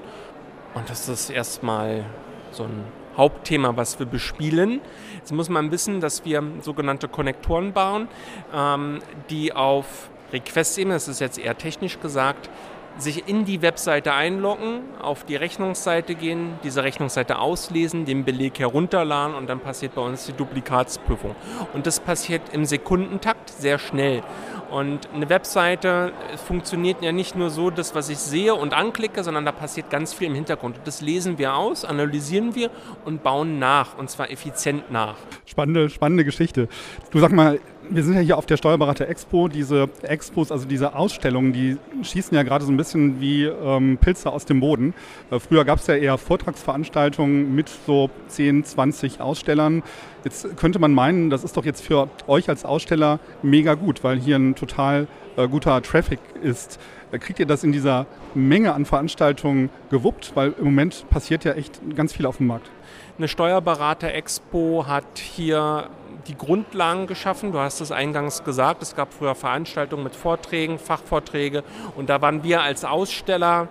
Und 0.75 0.89
das 0.91 1.09
ist 1.09 1.31
erstmal 1.31 2.05
so 2.53 2.65
ein 2.65 2.85
Hauptthema, 3.17 3.77
was 3.77 3.99
wir 3.99 4.07
bespielen. 4.07 4.81
Jetzt 5.19 5.33
muss 5.33 5.49
man 5.49 5.71
wissen, 5.71 6.01
dass 6.01 6.25
wir 6.25 6.43
sogenannte 6.61 7.09
Konnektoren 7.09 7.73
bauen, 7.73 8.09
ähm, 8.55 9.01
die 9.31 9.53
auf 9.53 10.11
Request-Ebene, 10.33 10.95
das 10.95 11.09
ist 11.09 11.21
jetzt 11.21 11.39
eher 11.39 11.57
technisch 11.57 12.01
gesagt, 12.01 12.51
sich 12.99 13.29
in 13.29 13.45
die 13.45 13.63
Webseite 13.63 14.15
einloggen, 14.15 14.81
auf 15.01 15.25
die 15.25 15.37
Rechnungsseite 15.37 16.15
gehen, 16.15 16.59
diese 16.63 16.83
Rechnungsseite 16.83 17.39
auslesen, 17.39 18.07
den 18.07 18.25
Beleg 18.25 18.59
herunterladen 18.59 19.35
und 19.35 19.49
dann 19.49 19.61
passiert 19.61 19.95
bei 19.95 20.03
uns 20.03 20.27
die 20.27 20.33
Duplikatsprüfung. 20.33 21.35
Und 21.75 21.87
das 21.87 22.01
passiert 22.01 22.43
im 22.53 22.65
Sekundentakt 22.65 23.51
sehr 23.51 23.79
schnell. 23.79 24.23
Und 24.71 25.09
eine 25.15 25.29
Webseite 25.29 26.13
funktioniert 26.47 27.03
ja 27.03 27.13
nicht 27.13 27.37
nur 27.37 27.51
so, 27.51 27.71
das, 27.71 27.95
was 27.95 28.09
ich 28.09 28.19
sehe 28.19 28.55
und 28.55 28.75
anklicke, 28.75 29.23
sondern 29.23 29.45
da 29.45 29.53
passiert 29.53 29.91
ganz 29.91 30.13
viel 30.13 30.27
im 30.27 30.35
Hintergrund. 30.35 30.81
Das 30.85 31.01
lesen 31.01 31.39
wir 31.39 31.55
aus, 31.55 31.85
analysieren 31.85 32.55
wir 32.55 32.71
und 33.05 33.23
bauen 33.23 33.59
nach, 33.59 33.97
und 33.97 34.11
zwar 34.11 34.31
effizient 34.31 34.91
nach. 34.91 35.17
Spannende, 35.45 35.89
spannende 35.89 36.25
Geschichte. 36.25 36.69
Du 37.11 37.21
sag 37.21 37.33
mal, 37.33 37.61
wir 37.91 38.03
sind 38.03 38.15
ja 38.15 38.21
hier 38.21 38.39
auf 38.39 38.47
der 38.47 38.57
Steuerberater 38.57 39.09
Expo. 39.09 39.49
Diese 39.49 39.89
Expos, 40.03 40.53
also 40.53 40.67
diese 40.67 40.95
Ausstellungen, 40.95 41.53
die 41.53 41.77
schießen 42.03 42.35
ja 42.35 42.43
gerade 42.43 42.65
so 42.65 42.73
ein 42.73 42.77
bisschen 42.77 43.21
wie 43.21 43.45
ähm, 43.45 43.99
Pilze 43.99 44.31
aus 44.31 44.45
dem 44.45 44.61
Boden. 44.61 44.95
Äh, 45.31 45.39
früher 45.39 45.65
gab 45.65 45.79
es 45.79 45.87
ja 45.87 45.95
eher 45.95 46.19
Vortragsveranstaltungen 46.19 47.55
mit 47.55 47.71
so 47.87 48.11
10, 48.29 48.65
20 48.65 49.21
Ausstellern. 49.21 49.83
Jetzt 50.25 50.57
könnte 50.57 50.79
man 50.79 50.93
meinen, 50.93 51.31
das 51.31 51.45
ist 51.45 51.57
doch 51.57 51.65
jetzt 51.65 51.85
für 51.85 52.09
euch 52.27 52.49
als 52.49 52.65
Aussteller 52.65 53.21
mega 53.43 53.75
gut, 53.75 54.03
weil 54.03 54.19
hier 54.19 54.37
ein 54.37 54.55
total 54.55 55.07
äh, 55.37 55.49
guter 55.49 55.81
Traffic 55.83 56.19
ist. 56.43 56.81
Äh, 57.13 57.19
kriegt 57.19 57.39
ihr 57.39 57.47
das 57.47 57.65
in 57.65 57.73
dieser 57.73 58.07
Menge 58.35 58.75
an 58.75 58.85
Veranstaltungen 58.85 59.71
gewuppt? 59.91 60.33
Weil 60.35 60.55
im 60.59 60.65
Moment 60.65 61.09
passiert 61.11 61.45
ja 61.45 61.53
echt 61.53 61.81
ganz 61.95 62.13
viel 62.13 62.27
auf 62.27 62.39
dem 62.39 62.49
Markt. 62.49 62.71
Eine 63.19 63.29
Steuerberater-Expo 63.29 64.85
hat 64.87 65.19
hier 65.19 65.89
die 66.29 66.37
Grundlagen 66.37 67.07
geschaffen. 67.07 67.53
Du 67.53 67.59
hast 67.59 67.81
es 67.81 67.93
eingangs 67.93 68.45
gesagt, 68.45 68.83
es 68.83 68.95
gab 68.95 69.13
früher 69.13 69.35
Veranstaltungen 69.35 70.05
mit 70.05 70.15
Vorträgen, 70.15 70.79
Fachvorträge 70.79 71.63
und 71.97 72.09
da 72.09 72.21
waren 72.21 72.43
wir 72.43 72.63
als 72.63 72.85
Aussteller 72.85 73.69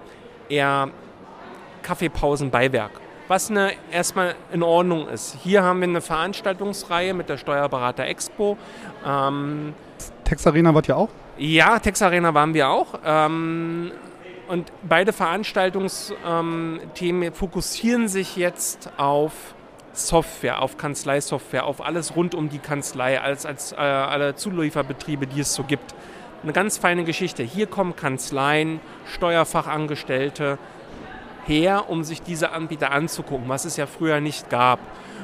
eher 0.50 0.90
Kaffeepausenbeiwerk. 1.84 2.92
Was 3.28 3.50
eine, 3.50 3.72
erstmal 3.92 4.36
in 4.52 4.62
Ordnung 4.62 5.08
ist. 5.08 5.38
Hier 5.44 5.64
haben 5.64 5.80
wir 5.80 5.88
eine 5.88 6.02
Veranstaltungsreihe 6.02 7.16
mit 7.16 7.28
der 7.28 7.38
Steuerberater 7.38 8.06
Expo. 8.06 8.56
Ähm, 9.06 9.74
Tex 10.24 10.46
Arena 10.46 10.76
wart 10.76 10.88
ihr 10.88 10.98
auch? 10.98 11.10
Ja, 11.38 11.80
Tex 11.80 12.04
Arena 12.04 12.34
waren 12.34 12.54
wir 12.54 12.70
auch. 12.70 13.00
Ähm, 13.04 13.92
und 14.48 14.72
beide 14.84 15.12
Veranstaltungsthemen 15.12 17.24
ähm, 17.24 17.34
fokussieren 17.34 18.08
sich 18.08 18.36
jetzt 18.36 18.92
auf 18.98 19.55
Software, 19.98 20.62
auf 20.62 20.78
Kanzleisoftware, 20.78 21.66
auf 21.66 21.84
alles 21.84 22.16
rund 22.16 22.36
um 22.36 22.50
die 22.50 22.60
Kanzlei, 22.60 23.20
als, 23.20 23.46
als 23.46 23.72
äh, 23.72 23.76
alle 23.76 24.36
Zulieferbetriebe, 24.36 25.28
die 25.28 25.42
es 25.42 25.54
so 25.54 25.64
gibt. 25.64 25.96
Eine 26.44 26.54
ganz 26.54 26.78
feine 26.78 27.04
Geschichte. 27.04 27.44
Hier 27.44 27.68
kommen 27.68 27.96
Kanzleien, 27.96 28.80
Steuerfachangestellte 29.14 30.60
her, 31.48 31.90
um 31.90 32.04
sich 32.04 32.22
diese 32.22 32.52
Anbieter 32.52 32.92
anzugucken, 32.92 33.50
was 33.50 33.66
es 33.66 33.78
ja 33.78 33.88
früher 33.88 34.20
nicht 34.20 34.50
gab. 34.50 34.80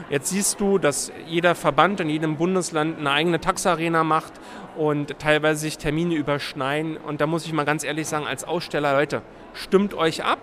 Jetzt 0.10 0.30
siehst 0.30 0.60
du, 0.60 0.78
dass 0.78 1.12
jeder 1.28 1.56
Verband 1.56 2.00
in 2.00 2.10
jedem 2.10 2.38
Bundesland 2.38 3.00
eine 3.00 3.12
eigene 3.12 3.40
Taxarena 3.40 4.04
macht 4.04 4.34
und 4.76 5.18
teilweise 5.20 5.62
sich 5.62 5.78
Termine 5.78 6.16
überschneiden. 6.16 6.98
Und 6.98 7.22
da 7.22 7.28
muss 7.28 7.46
ich 7.46 7.54
mal 7.54 7.66
ganz 7.66 7.84
ehrlich 7.84 8.08
sagen, 8.08 8.28
als 8.28 8.44
Aussteller, 8.44 8.94
Leute, 8.94 9.22
stimmt 9.54 9.94
euch 9.94 10.24
ab, 10.24 10.40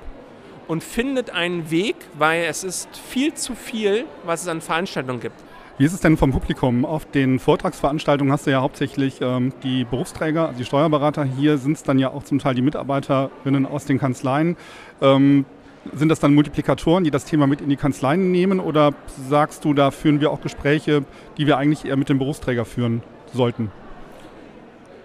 und 0.69 0.85
findet 0.85 1.31
einen 1.31 1.71
Weg, 1.71 1.97
weil 2.17 2.45
es 2.45 2.63
ist 2.63 2.89
viel 2.97 3.35
zu 3.35 3.55
viel, 3.55 4.05
was 4.25 4.43
es 4.43 4.49
an 4.49 4.61
Veranstaltungen 4.61 5.21
gibt. 5.21 5.43
Wie 5.79 5.85
ist 5.85 5.93
es 5.93 6.01
denn 6.01 6.17
vom 6.17 6.33
Publikum? 6.33 6.85
Auf 6.85 7.05
den 7.07 7.39
Vortragsveranstaltungen 7.39 8.33
hast 8.33 8.47
du 8.47 8.51
ja 8.51 8.61
hauptsächlich 8.61 9.21
ähm, 9.21 9.53
die 9.63 9.85
Berufsträger, 9.85 10.49
also 10.49 10.59
die 10.59 10.65
Steuerberater. 10.65 11.25
Hier 11.25 11.57
sind 11.57 11.77
es 11.77 11.85
dann 11.85 11.99
ja 12.01 12.11
auch 12.11 12.25
zum 12.25 12.41
Teil 12.41 12.55
die 12.55 12.63
Mitarbeiterinnen 12.63 13.65
aus 13.65 13.85
den 13.85 13.99
Kanzleien. 13.99 14.57
Ähm, 15.01 15.45
sind 15.93 16.09
das 16.09 16.19
dann 16.19 16.35
Multiplikatoren, 16.35 17.05
die 17.05 17.13
das 17.13 17.25
Thema 17.25 17.47
mit 17.47 17.61
in 17.61 17.69
die 17.69 17.77
Kanzleien 17.77 18.33
nehmen? 18.33 18.59
Oder 18.59 18.93
sagst 19.29 19.65
du, 19.65 19.73
da 19.73 19.93
führen 19.93 20.21
wir 20.21 20.33
auch 20.33 20.41
Gespräche, 20.41 21.05
die 21.39 21.47
wir 21.47 21.57
eigentlich 21.57 21.85
eher 21.85 21.97
mit 21.97 22.09
dem 22.09 22.19
Berufsträger 22.19 22.65
führen 22.65 23.03
sollten? 23.33 23.71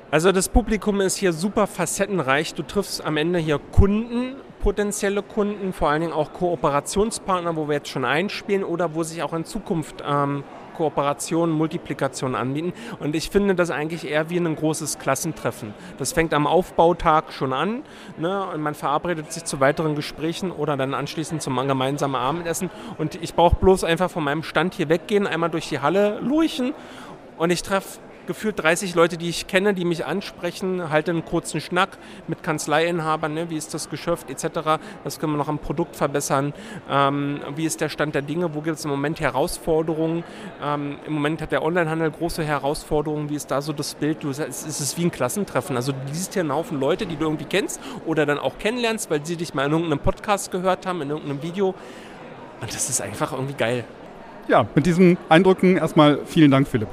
Also 0.10 0.32
das 0.32 0.50
Publikum 0.50 1.01
ist 1.01 1.17
hier 1.17 1.34
super 1.34 1.67
facettenreich. 1.67 2.53
Du 2.53 2.63
triffst 2.63 3.03
am 3.03 3.17
Ende 3.17 3.39
hier 3.39 3.60
Kunden, 3.60 4.36
potenzielle 4.63 5.22
Kunden, 5.22 5.74
vor 5.74 5.89
allen 5.89 6.01
Dingen 6.01 6.13
auch 6.13 6.32
Kooperationspartner, 6.32 7.58
wo 7.58 7.67
wir 7.67 7.75
jetzt 7.75 7.89
schon 7.89 8.05
einspielen 8.05 8.63
oder 8.63 8.96
wo 8.96 9.03
sich 9.03 9.22
auch 9.22 9.34
in 9.34 9.43
Zukunft 9.43 10.01
ähm, 10.08 10.46
Kooperationen, 10.74 11.53
Multiplikationen 11.53 12.36
anbieten. 12.36 12.72
Und 13.00 13.13
ich 13.13 13.29
finde 13.29 13.55
das 13.55 13.72
eigentlich 13.72 14.10
eher 14.10 14.29
wie 14.29 14.38
ein 14.38 14.55
großes 14.55 15.00
Klassentreffen. 15.00 15.74
Das 15.98 16.13
fängt 16.13 16.34
am 16.34 16.48
Aufbautag 16.48 17.34
schon 17.34 17.51
an 17.51 17.84
ne? 18.17 18.48
und 18.53 18.62
man 18.62 18.74
verabredet 18.74 19.34
sich 19.34 19.43
zu 19.43 19.60
weiteren 19.60 19.96
Gesprächen 19.96 20.50
oder 20.50 20.77
dann 20.77 20.93
anschließend 20.93 21.41
zum 21.41 21.55
gemeinsamen 21.67 22.15
Abendessen. 22.15 22.70
Und 22.98 23.22
ich 23.22 23.36
brauche 23.36 23.58
bloß 23.58 23.84
einfach 23.84 24.10
von 24.10 24.24
meinem 24.24 24.43
Stand 24.43 24.75
hier 24.75 24.88
weggehen, 24.88 25.27
einmal 25.27 25.50
durch 25.50 25.67
die 25.67 25.82
Halle 25.82 26.20
lurchen 26.22 26.74
und 27.38 27.51
ich 27.51 27.63
treffe 27.63 28.00
gefühlt 28.27 28.62
30 28.62 28.96
Leute, 28.96 29.18
die 29.18 29.30
ich 29.30 29.48
kenne, 29.48 29.74
die 29.74 29.86
mich 29.86 30.06
ansprechen, 30.06 30.89
halte 30.89 31.12
einen 31.12 31.25
kurzen 31.25 31.62
Schnack 31.62 31.98
mit 32.27 32.44
Kanzleiinhabern, 32.44 33.34
ne, 33.34 33.50
wie 33.50 33.58
ist 33.58 33.74
das 33.74 33.89
Geschäft 33.89 34.30
etc. 34.30 34.80
Was 35.03 35.20
können 35.20 35.34
wir 35.34 35.38
noch 35.38 35.48
am 35.48 35.60
Produkt 35.60 35.96
verbessern? 35.96 36.53
Ähm, 36.89 37.42
wie 37.56 37.65
ist 37.65 37.82
der 37.82 37.89
Stand 37.89 38.15
der 38.15 38.22
Dinge? 38.22 38.53
Wo 38.56 38.62
gibt 38.62 38.77
es 38.77 38.86
im 38.86 38.92
Moment 38.92 39.20
Herausforderungen? 39.20 40.24
Ähm, 40.63 40.98
Im 41.06 41.13
Moment 41.13 41.42
hat 41.42 41.51
der 41.51 41.63
Onlinehandel 41.63 42.12
große 42.12 42.44
Herausforderungen. 42.44 43.30
Wie 43.30 43.36
ist 43.36 43.51
da 43.51 43.62
so 43.62 43.74
das 43.74 43.96
Bild? 43.96 44.24
Du, 44.24 44.30
es 44.30 44.39
ist 44.39 44.98
wie 44.98 45.06
ein 45.06 45.12
Klassentreffen. 45.12 45.75
Also 45.75 45.92
du 45.92 45.98
siehst 46.12 46.34
hier 46.34 46.42
einen 46.42 46.53
Haufen 46.53 46.80
Leute, 46.80 47.06
die 47.06 47.15
du 47.15 47.25
irgendwie 47.25 47.46
kennst 47.46 47.80
oder 48.06 48.25
dann 48.25 48.39
auch 48.39 48.58
kennenlernst, 48.58 49.10
weil 49.10 49.25
sie 49.25 49.36
dich 49.36 49.53
mal 49.53 49.65
in 49.65 49.72
irgendeinem 49.72 50.00
Podcast 50.00 50.51
gehört 50.51 50.86
haben, 50.86 51.01
in 51.01 51.10
irgendeinem 51.10 51.42
Video. 51.42 51.75
Und 52.62 52.74
das 52.74 52.89
ist 52.89 53.01
einfach 53.01 53.34
irgendwie 53.34 53.56
geil. 53.56 53.84
Ja, 54.48 54.65
mit 54.75 54.86
diesen 54.86 55.18
Eindrücken 55.30 55.77
erstmal 55.77 56.20
vielen 56.25 56.51
Dank, 56.51 56.68
Philipp. 56.68 56.89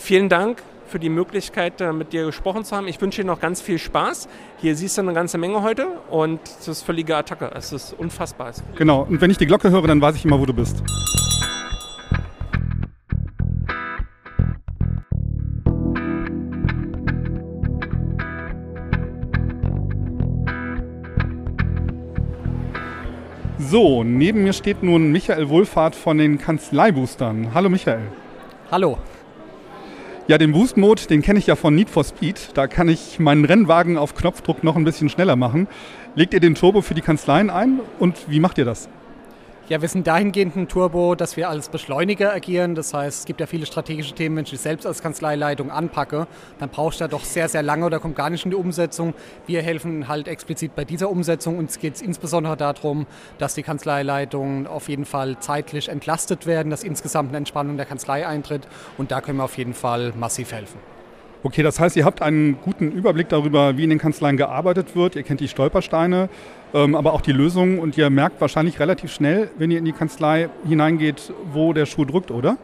Vielen 0.00 0.30
Dank 0.30 0.62
für 0.86 0.98
die 0.98 1.10
Möglichkeit, 1.10 1.80
äh, 1.82 1.92
mit 1.92 2.14
dir 2.14 2.24
gesprochen 2.24 2.64
zu 2.64 2.74
haben. 2.74 2.88
Ich 2.88 3.00
wünsche 3.00 3.20
dir 3.20 3.26
noch 3.26 3.38
ganz 3.38 3.60
viel 3.60 3.78
Spaß. 3.78 4.28
Hier 4.56 4.74
siehst 4.74 4.96
du 4.96 5.02
eine 5.02 5.12
ganze 5.12 5.36
Menge 5.36 5.62
heute 5.62 5.86
und 6.08 6.40
es 6.42 6.66
ist 6.66 6.82
völlige 6.82 7.14
Attacke. 7.16 7.50
Es 7.54 7.70
ist 7.70 7.92
unfassbar. 7.92 8.50
Genau, 8.76 9.02
und 9.02 9.20
wenn 9.20 9.30
ich 9.30 9.36
die 9.36 9.46
Glocke 9.46 9.70
höre, 9.70 9.86
dann 9.86 10.00
weiß 10.00 10.16
ich 10.16 10.24
immer, 10.24 10.40
wo 10.40 10.46
du 10.46 10.54
bist. 10.54 10.82
So, 23.58 24.02
neben 24.02 24.44
mir 24.44 24.54
steht 24.54 24.82
nun 24.82 25.12
Michael 25.12 25.50
Wohlfahrt 25.50 25.94
von 25.94 26.16
den 26.16 26.38
Kanzleiboostern. 26.38 27.50
Hallo 27.54 27.68
Michael. 27.68 28.00
Hallo. 28.72 28.98
Ja, 30.30 30.38
den 30.38 30.52
Boost 30.52 30.76
Mode, 30.76 31.08
den 31.10 31.22
kenne 31.22 31.40
ich 31.40 31.48
ja 31.48 31.56
von 31.56 31.74
Need 31.74 31.90
for 31.90 32.04
Speed. 32.04 32.50
Da 32.54 32.68
kann 32.68 32.88
ich 32.88 33.18
meinen 33.18 33.44
Rennwagen 33.44 33.98
auf 33.98 34.14
Knopfdruck 34.14 34.62
noch 34.62 34.76
ein 34.76 34.84
bisschen 34.84 35.08
schneller 35.08 35.34
machen. 35.34 35.66
Legt 36.14 36.34
ihr 36.34 36.38
den 36.38 36.54
Turbo 36.54 36.82
für 36.82 36.94
die 36.94 37.00
Kanzleien 37.00 37.50
ein 37.50 37.80
und 37.98 38.16
wie 38.28 38.38
macht 38.38 38.56
ihr 38.56 38.64
das? 38.64 38.88
Ja, 39.70 39.80
wir 39.80 39.88
sind 39.88 40.08
dahingehend 40.08 40.56
ein 40.56 40.66
Turbo, 40.66 41.14
dass 41.14 41.36
wir 41.36 41.48
als 41.48 41.68
Beschleuniger 41.68 42.32
agieren. 42.32 42.74
Das 42.74 42.92
heißt, 42.92 43.20
es 43.20 43.24
gibt 43.24 43.38
ja 43.38 43.46
viele 43.46 43.66
strategische 43.66 44.16
Themen, 44.16 44.34
wenn 44.34 44.44
ich 44.44 44.58
selbst 44.58 44.84
als 44.84 45.00
Kanzleileitung 45.00 45.70
anpacke, 45.70 46.26
dann 46.58 46.70
brauchst 46.70 46.98
du 46.98 47.04
ja 47.04 47.08
doch 47.08 47.22
sehr, 47.22 47.48
sehr 47.48 47.62
lange 47.62 47.86
oder 47.86 48.00
kommt 48.00 48.16
gar 48.16 48.30
nicht 48.30 48.44
in 48.44 48.50
die 48.50 48.56
Umsetzung. 48.56 49.14
Wir 49.46 49.62
helfen 49.62 50.08
halt 50.08 50.26
explizit 50.26 50.74
bei 50.74 50.84
dieser 50.84 51.08
Umsetzung. 51.08 51.56
Uns 51.56 51.78
geht 51.78 51.94
es 51.94 52.02
insbesondere 52.02 52.56
darum, 52.56 53.06
dass 53.38 53.54
die 53.54 53.62
Kanzleileitungen 53.62 54.66
auf 54.66 54.88
jeden 54.88 55.04
Fall 55.04 55.38
zeitlich 55.38 55.88
entlastet 55.88 56.46
werden, 56.46 56.70
dass 56.70 56.82
insgesamt 56.82 57.28
eine 57.28 57.38
Entspannung 57.38 57.76
der 57.76 57.86
Kanzlei 57.86 58.26
eintritt. 58.26 58.66
Und 58.98 59.12
da 59.12 59.20
können 59.20 59.38
wir 59.38 59.44
auf 59.44 59.56
jeden 59.56 59.74
Fall 59.74 60.12
massiv 60.18 60.50
helfen. 60.50 60.99
Okay, 61.42 61.62
das 61.62 61.80
heißt, 61.80 61.96
ihr 61.96 62.04
habt 62.04 62.20
einen 62.20 62.58
guten 62.60 62.92
Überblick 62.92 63.30
darüber, 63.30 63.78
wie 63.78 63.84
in 63.84 63.90
den 63.90 63.98
Kanzleien 63.98 64.36
gearbeitet 64.36 64.94
wird. 64.94 65.16
Ihr 65.16 65.22
kennt 65.22 65.40
die 65.40 65.48
Stolpersteine, 65.48 66.28
ähm, 66.74 66.94
aber 66.94 67.14
auch 67.14 67.22
die 67.22 67.32
Lösungen 67.32 67.78
und 67.78 67.96
ihr 67.96 68.10
merkt 68.10 68.42
wahrscheinlich 68.42 68.78
relativ 68.78 69.10
schnell, 69.10 69.50
wenn 69.56 69.70
ihr 69.70 69.78
in 69.78 69.86
die 69.86 69.92
Kanzlei 69.92 70.50
hineingeht, 70.68 71.32
wo 71.50 71.72
der 71.72 71.86
Schuh 71.86 72.04
drückt, 72.04 72.30
oder? 72.30 72.58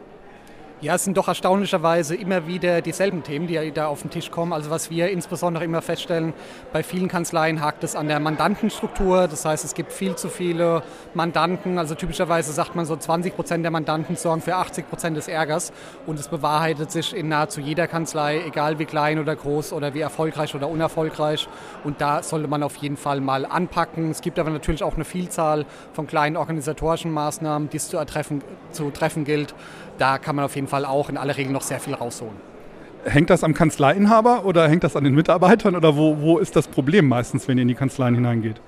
Ja, 0.79 0.93
es 0.93 1.05
sind 1.05 1.17
doch 1.17 1.27
erstaunlicherweise 1.27 2.15
immer 2.15 2.45
wieder 2.45 2.83
dieselben 2.83 3.23
Themen, 3.23 3.47
die 3.47 3.71
da 3.71 3.87
auf 3.87 4.03
den 4.03 4.11
Tisch 4.11 4.29
kommen. 4.29 4.53
Also 4.53 4.69
was 4.69 4.91
wir 4.91 5.09
insbesondere 5.09 5.63
immer 5.63 5.81
feststellen, 5.81 6.35
bei 6.71 6.83
vielen 6.83 7.07
Kanzleien 7.07 7.61
hakt 7.61 7.83
es 7.83 7.95
an 7.95 8.07
der 8.07 8.19
Mandantenstruktur. 8.19 9.27
Das 9.27 9.43
heißt, 9.43 9.65
es 9.65 9.73
gibt 9.73 9.91
viel 9.91 10.15
zu 10.15 10.29
viele 10.29 10.83
Mandanten. 11.15 11.79
Also 11.79 11.95
typischerweise 11.95 12.51
sagt 12.51 12.75
man 12.75 12.85
so 12.85 12.95
20 12.95 13.35
Prozent 13.35 13.63
der 13.63 13.71
Mandanten 13.71 14.17
sorgen 14.17 14.41
für 14.41 14.53
80 14.53 14.87
Prozent 14.87 15.17
des 15.17 15.27
Ärgers. 15.27 15.73
Und 16.05 16.19
es 16.19 16.27
bewahrheitet 16.27 16.91
sich 16.91 17.15
in 17.15 17.27
nahezu 17.27 17.59
jeder 17.59 17.87
Kanzlei, 17.87 18.43
egal 18.45 18.77
wie 18.77 18.85
klein 18.85 19.17
oder 19.17 19.35
groß 19.35 19.73
oder 19.73 19.95
wie 19.95 20.01
erfolgreich 20.01 20.53
oder 20.53 20.69
unerfolgreich. 20.69 21.49
Und 21.85 22.01
da 22.01 22.21
sollte 22.21 22.47
man 22.47 22.61
auf 22.61 22.75
jeden 22.75 22.97
Fall 22.97 23.19
mal 23.19 23.47
anpacken. 23.47 24.11
Es 24.11 24.21
gibt 24.21 24.37
aber 24.37 24.51
natürlich 24.51 24.83
auch 24.83 24.93
eine 24.93 25.05
Vielzahl 25.05 25.65
von 25.93 26.05
kleinen 26.05 26.37
organisatorischen 26.37 27.09
Maßnahmen, 27.09 27.67
die 27.71 27.77
es 27.77 27.89
zu, 27.89 27.97
zu 28.73 28.91
treffen 28.91 29.25
gilt 29.25 29.55
da 29.97 30.17
kann 30.17 30.35
man 30.35 30.45
auf 30.45 30.55
jeden 30.67 30.69
Fall 30.69 30.85
auch 30.85 31.09
in 31.09 31.17
aller 31.17 31.37
Regel 31.37 31.53
noch 31.53 31.61
sehr 31.61 31.79
viel 31.79 31.93
rausholen. 31.93 32.35
Hängt 33.05 33.29
das 33.29 33.43
am 33.43 33.53
Kanzleiinhaber 33.53 34.43
oder 34.43 34.67
hängt 34.67 34.83
das 34.83 34.95
an 34.97 35.05
den 35.05 35.15
Mitarbeitern 35.15 35.75
oder 35.75 35.95
wo, 35.95 36.17
wo 36.19 36.39
ist 36.39 36.55
das 36.55 36.67
Problem 36.67 37.07
meistens, 37.07 37.47
wenn 37.47 37.57
ihr 37.57 37.61
in 37.61 37.69
die 37.69 37.75
Kanzleien 37.75 38.15
hineingeht? 38.15 38.59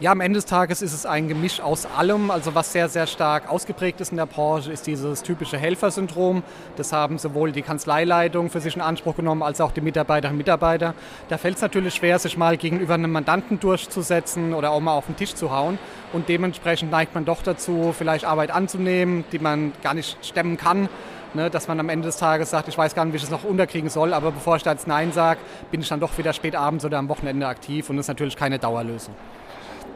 Ja, 0.00 0.10
am 0.10 0.20
Ende 0.20 0.38
des 0.38 0.44
Tages 0.44 0.82
ist 0.82 0.92
es 0.92 1.06
ein 1.06 1.28
Gemisch 1.28 1.60
aus 1.60 1.86
allem. 1.86 2.32
Also 2.32 2.56
was 2.56 2.72
sehr, 2.72 2.88
sehr 2.88 3.06
stark 3.06 3.48
ausgeprägt 3.48 4.00
ist 4.00 4.10
in 4.10 4.16
der 4.16 4.26
Branche, 4.26 4.72
ist 4.72 4.88
dieses 4.88 5.22
typische 5.22 5.56
Helfersyndrom. 5.56 6.42
Das 6.76 6.92
haben 6.92 7.16
sowohl 7.16 7.52
die 7.52 7.62
Kanzleileitung 7.62 8.50
für 8.50 8.60
sich 8.60 8.74
in 8.74 8.82
Anspruch 8.82 9.14
genommen, 9.14 9.44
als 9.44 9.60
auch 9.60 9.70
die 9.70 9.80
Mitarbeiterinnen 9.80 10.34
und 10.34 10.38
Mitarbeiter. 10.38 10.94
Da 11.28 11.38
fällt 11.38 11.56
es 11.56 11.62
natürlich 11.62 11.94
schwer, 11.94 12.18
sich 12.18 12.36
mal 12.36 12.56
gegenüber 12.56 12.94
einem 12.94 13.12
Mandanten 13.12 13.60
durchzusetzen 13.60 14.52
oder 14.52 14.72
auch 14.72 14.80
mal 14.80 14.94
auf 14.94 15.06
den 15.06 15.16
Tisch 15.16 15.34
zu 15.34 15.52
hauen. 15.52 15.78
Und 16.12 16.28
dementsprechend 16.28 16.90
neigt 16.90 17.14
man 17.14 17.24
doch 17.24 17.42
dazu, 17.42 17.94
vielleicht 17.96 18.24
Arbeit 18.24 18.50
anzunehmen, 18.50 19.24
die 19.30 19.38
man 19.38 19.72
gar 19.84 19.94
nicht 19.94 20.18
stemmen 20.26 20.56
kann. 20.56 20.88
Ne, 21.34 21.50
dass 21.50 21.66
man 21.66 21.80
am 21.80 21.88
Ende 21.88 22.06
des 22.06 22.16
Tages 22.16 22.50
sagt, 22.50 22.68
ich 22.68 22.78
weiß 22.78 22.94
gar 22.94 23.04
nicht, 23.04 23.12
wie 23.12 23.16
ich 23.16 23.22
das 23.22 23.30
noch 23.32 23.42
unterkriegen 23.42 23.90
soll, 23.90 24.14
aber 24.14 24.30
bevor 24.30 24.54
ich 24.54 24.62
da 24.62 24.70
jetzt 24.70 24.86
Nein 24.86 25.10
sage, 25.10 25.40
bin 25.72 25.80
ich 25.80 25.88
dann 25.88 25.98
doch 25.98 26.16
wieder 26.16 26.32
spät 26.32 26.54
abends 26.54 26.84
oder 26.84 26.96
am 26.98 27.08
Wochenende 27.08 27.48
aktiv 27.48 27.90
und 27.90 27.96
das 27.96 28.04
ist 28.04 28.08
natürlich 28.08 28.36
keine 28.36 28.60
Dauerlösung. 28.60 29.14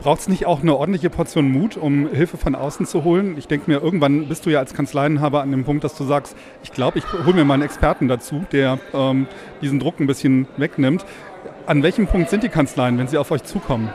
Braucht 0.01 0.21
es 0.21 0.29
nicht 0.29 0.47
auch 0.47 0.63
eine 0.63 0.77
ordentliche 0.77 1.11
Portion 1.11 1.51
Mut, 1.51 1.77
um 1.77 2.09
Hilfe 2.09 2.39
von 2.39 2.57
außen 2.57 2.87
zu 2.87 3.05
holen? 3.05 3.37
Ich 3.39 3.47
denke 3.47 3.71
mir, 3.71 3.81
irgendwann 3.81 4.27
bist 4.27 4.47
du 4.47 4.51
ja 4.51 4.59
als 4.59 4.75
Kanzleienhaber 4.75 5.41
an 5.41 5.53
dem 5.53 5.65
Punkt, 5.65 5.85
dass 5.85 5.97
du 5.97 6.05
sagst, 6.05 6.37
ich 6.65 6.73
glaube, 6.73 6.99
ich 6.99 7.05
hole 7.13 7.35
mir 7.35 7.45
mal 7.45 7.55
einen 7.55 7.65
Experten 7.65 8.09
dazu, 8.09 8.45
der 8.51 8.79
ähm, 8.93 9.27
diesen 9.61 9.79
Druck 9.79 10.01
ein 10.01 10.07
bisschen 10.07 10.49
wegnimmt. 10.57 11.05
An 11.67 11.85
welchem 11.85 12.07
Punkt 12.07 12.31
sind 12.31 12.43
die 12.43 12.49
Kanzleien, 12.49 12.99
wenn 12.99 13.09
sie 13.09 13.19
auf 13.19 13.31
euch 13.31 13.45
zukommen? 13.45 13.91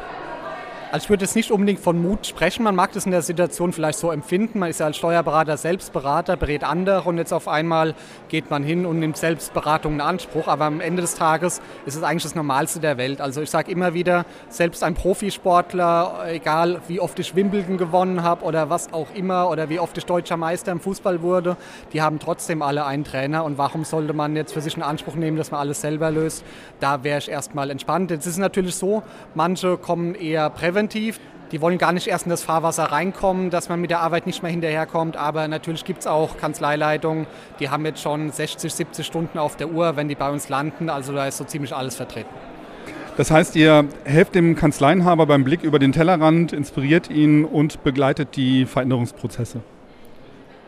Also 0.93 1.05
ich 1.05 1.09
würde 1.09 1.25
jetzt 1.25 1.35
nicht 1.35 1.49
unbedingt 1.49 1.79
von 1.79 1.99
Mut 1.99 2.27
sprechen. 2.27 2.61
Man 2.61 2.75
mag 2.75 2.91
das 2.91 3.07
in 3.07 3.11
der 3.11 3.23
Situation 3.23 3.73
vielleicht 3.73 3.97
so 3.97 4.11
empfinden. 4.11 4.59
Man 4.59 4.69
ist 4.69 4.79
ja 4.79 4.85
als 4.85 4.95
Steuerberater 4.95 5.57
selbst 5.57 5.91
Berater, 5.91 6.37
berät 6.37 6.63
andere 6.63 7.01
und 7.09 7.17
jetzt 7.17 7.33
auf 7.33 7.47
einmal 7.47 7.95
geht 8.27 8.51
man 8.51 8.61
hin 8.61 8.85
und 8.85 8.99
nimmt 8.99 9.17
selbst 9.17 9.55
Beratung 9.55 9.93
in 9.95 10.01
Anspruch. 10.01 10.47
Aber 10.47 10.65
am 10.65 10.81
Ende 10.81 11.01
des 11.01 11.15
Tages 11.15 11.63
ist 11.87 11.95
es 11.95 12.03
eigentlich 12.03 12.21
das 12.21 12.35
Normalste 12.35 12.79
der 12.79 12.99
Welt. 12.99 13.21
Also 13.21 13.41
ich 13.41 13.49
sage 13.49 13.71
immer 13.71 13.95
wieder, 13.95 14.27
selbst 14.49 14.83
ein 14.83 14.93
Profisportler, 14.93 16.25
egal 16.27 16.79
wie 16.87 16.99
oft 16.99 17.17
ich 17.17 17.35
Wimbledon 17.35 17.79
gewonnen 17.79 18.21
habe 18.21 18.45
oder 18.45 18.69
was 18.69 18.93
auch 18.93 19.07
immer 19.15 19.49
oder 19.49 19.69
wie 19.69 19.79
oft 19.79 19.97
ich 19.97 20.05
deutscher 20.05 20.37
Meister 20.37 20.71
im 20.71 20.79
Fußball 20.79 21.23
wurde, 21.23 21.57
die 21.93 22.03
haben 22.03 22.19
trotzdem 22.19 22.61
alle 22.61 22.85
einen 22.85 23.03
Trainer. 23.03 23.45
Und 23.45 23.57
warum 23.57 23.83
sollte 23.83 24.13
man 24.13 24.35
jetzt 24.35 24.53
für 24.53 24.61
sich 24.61 24.77
in 24.77 24.83
Anspruch 24.83 25.15
nehmen, 25.15 25.37
dass 25.37 25.49
man 25.49 25.59
alles 25.59 25.81
selber 25.81 26.11
löst? 26.11 26.45
Da 26.79 27.03
wäre 27.03 27.17
ich 27.17 27.31
erstmal 27.31 27.71
entspannt. 27.71 28.11
Jetzt 28.11 28.27
ist 28.27 28.33
es 28.33 28.37
natürlich 28.37 28.75
so, 28.75 29.01
manche 29.33 29.77
kommen 29.77 30.13
eher 30.13 30.51
präventiv 30.51 30.82
präventiv. 30.87 31.19
Die 31.51 31.61
wollen 31.61 31.77
gar 31.77 31.91
nicht 31.91 32.07
erst 32.07 32.25
in 32.25 32.31
das 32.31 32.41
Fahrwasser 32.41 32.85
reinkommen, 32.85 33.51
dass 33.51 33.69
man 33.69 33.79
mit 33.79 33.91
der 33.91 33.99
Arbeit 33.99 34.25
nicht 34.25 34.41
mehr 34.41 34.51
hinterherkommt. 34.51 35.17
Aber 35.17 35.47
natürlich 35.47 35.85
gibt 35.85 35.99
es 35.99 36.07
auch 36.07 36.37
Kanzleileitungen, 36.37 37.27
die 37.59 37.69
haben 37.69 37.85
jetzt 37.85 38.01
schon 38.01 38.31
60, 38.31 38.73
70 38.73 39.05
Stunden 39.05 39.37
auf 39.37 39.55
der 39.55 39.69
Uhr, 39.69 39.95
wenn 39.95 40.07
die 40.07 40.15
bei 40.15 40.31
uns 40.31 40.49
landen. 40.49 40.89
Also 40.89 41.13
da 41.13 41.27
ist 41.27 41.37
so 41.37 41.43
ziemlich 41.43 41.73
alles 41.75 41.95
vertreten. 41.95 42.29
Das 43.17 43.29
heißt, 43.29 43.55
ihr 43.55 43.85
helft 44.03 44.33
dem 44.33 44.55
Kanzleienhaber 44.55 45.27
beim 45.27 45.43
Blick 45.43 45.61
über 45.61 45.77
den 45.77 45.91
Tellerrand, 45.91 46.51
inspiriert 46.51 47.11
ihn 47.11 47.45
und 47.45 47.83
begleitet 47.83 48.35
die 48.35 48.65
Veränderungsprozesse. 48.65 49.61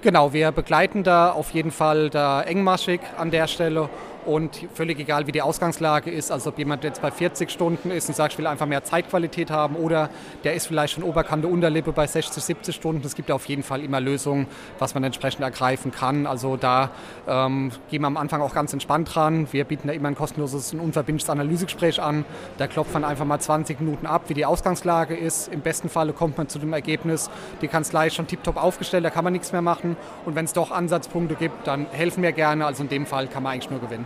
Genau, 0.04 0.34
wir 0.34 0.52
begleiten 0.52 1.02
da 1.02 1.32
auf 1.32 1.50
jeden 1.50 1.72
Fall 1.72 2.12
da 2.12 2.44
engmaschig 2.44 3.00
an 3.18 3.32
der 3.32 3.48
Stelle 3.48 3.90
und 4.26 4.68
völlig 4.74 5.00
egal, 5.00 5.28
wie 5.28 5.32
die 5.32 5.42
Ausgangslage 5.42 6.12
ist, 6.12 6.32
also 6.32 6.50
ob 6.50 6.58
jemand 6.58 6.84
jetzt 6.84 7.02
bei 7.02 7.12
40 7.12 7.50
Stunden 7.50 7.92
ist 7.92 8.08
und 8.08 8.16
sagt, 8.16 8.34
ich 8.34 8.38
will 8.38 8.48
einfach 8.48 8.66
mehr 8.66 8.84
Zeitqualität 8.84 9.52
haben 9.52 9.76
oder 9.76 10.10
der 10.44 10.54
ist 10.54 10.68
vielleicht 10.68 10.94
schon 10.94 11.04
Oberkante, 11.04 11.48
Unterlippe 11.48 11.92
bei 11.92 12.08
60, 12.08 12.44
70 12.44 12.76
Stunden. 12.76 13.06
Es 13.06 13.16
gibt 13.16 13.32
auf 13.32 13.46
jeden 13.46 13.64
Fall 13.64 13.84
immer 13.84 14.00
Lösungen, 14.00 14.48
was 14.80 14.94
man 14.94 15.04
entsprechend 15.04 15.44
ergreifen 15.44 15.92
kann. 15.92 16.28
Also 16.28 16.58
da 16.58 16.92
ähm, 17.28 17.72
gehen 17.90 18.02
wir 18.02 18.08
am 18.08 18.18
Anfang 18.18 18.42
auch 18.42 18.54
ganz 18.54 18.74
entspannt 18.74 19.14
dran. 19.14 19.48
Wir 19.52 19.64
bieten 19.64 19.88
da 19.88 19.94
immer 19.94 20.08
ein 20.08 20.16
kostenloses 20.16 20.74
und 20.74 20.80
unverbindliches 20.80 21.30
Analysegespräch 21.30 22.02
an. 22.02 22.26
Da 22.58 22.68
klopft 22.68 22.94
man 22.94 23.04
einfach 23.04 23.26
mal 23.26 23.40
20 23.40 23.80
Minuten 23.80 24.06
ab, 24.06 24.24
wie 24.28 24.34
die 24.34 24.46
Ausgangslage 24.46 25.16
ist. 25.16 25.48
Im 25.50 25.62
besten 25.62 25.90
Falle 25.90 26.14
kommt 26.14 26.38
man 26.38 26.50
zu 26.50 26.60
dem 26.60 26.74
Ergebnis, 26.74 27.30
die 27.62 27.68
Kanzlei 27.68 28.08
ist 28.08 28.16
schon 28.16 28.28
tiptop 28.28 28.58
aufgestellt, 28.58 29.06
da 29.06 29.10
kann 29.10 29.24
man 29.24 29.34
nichts 29.34 29.52
mehr 29.52 29.62
machen. 29.62 29.98
Und 30.26 30.36
wenn 30.36 30.46
es 30.46 30.54
doch 30.54 30.72
Ansatzpunkte 30.72 31.36
gibt, 31.36 31.68
dann 31.68 31.88
helfen 31.92 32.24
wir 32.24 32.32
gerne. 32.32 32.66
Also 32.66 32.84
in 32.84 32.90
dem 32.90 33.06
Fall 33.06 33.28
kann 33.28 33.44
man 33.44 33.54
eigentlich 33.54 33.70
nur 33.70 33.80
gewinnen. 33.80 34.06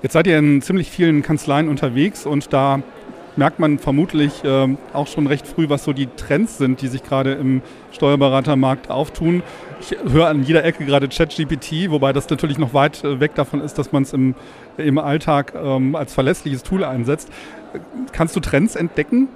Jetzt 0.00 0.12
seid 0.12 0.28
ihr 0.28 0.38
in 0.38 0.62
ziemlich 0.62 0.90
vielen 0.90 1.22
Kanzleien 1.22 1.68
unterwegs 1.68 2.24
und 2.24 2.52
da 2.52 2.80
merkt 3.34 3.58
man 3.58 3.78
vermutlich 3.78 4.44
äh, 4.44 4.68
auch 4.92 5.06
schon 5.08 5.26
recht 5.26 5.46
früh, 5.46 5.68
was 5.68 5.84
so 5.84 5.92
die 5.92 6.06
Trends 6.06 6.58
sind, 6.58 6.82
die 6.82 6.88
sich 6.88 7.02
gerade 7.02 7.32
im 7.32 7.62
Steuerberatermarkt 7.92 8.90
auftun. 8.90 9.42
Ich 9.80 9.96
höre 10.12 10.28
an 10.28 10.44
jeder 10.44 10.64
Ecke 10.64 10.84
gerade 10.84 11.08
ChatGPT, 11.08 11.90
wobei 11.90 12.12
das 12.12 12.28
natürlich 12.30 12.58
noch 12.58 12.74
weit 12.74 13.02
äh, 13.02 13.18
weg 13.18 13.34
davon 13.34 13.60
ist, 13.60 13.78
dass 13.78 13.90
man 13.90 14.04
es 14.04 14.12
im, 14.12 14.34
im 14.76 14.98
Alltag 14.98 15.52
ähm, 15.56 15.96
als 15.96 16.14
verlässliches 16.14 16.62
Tool 16.62 16.84
einsetzt. 16.84 17.28
Kannst 18.12 18.36
du 18.36 18.40
Trends 18.40 18.76
entdecken? 18.76 19.28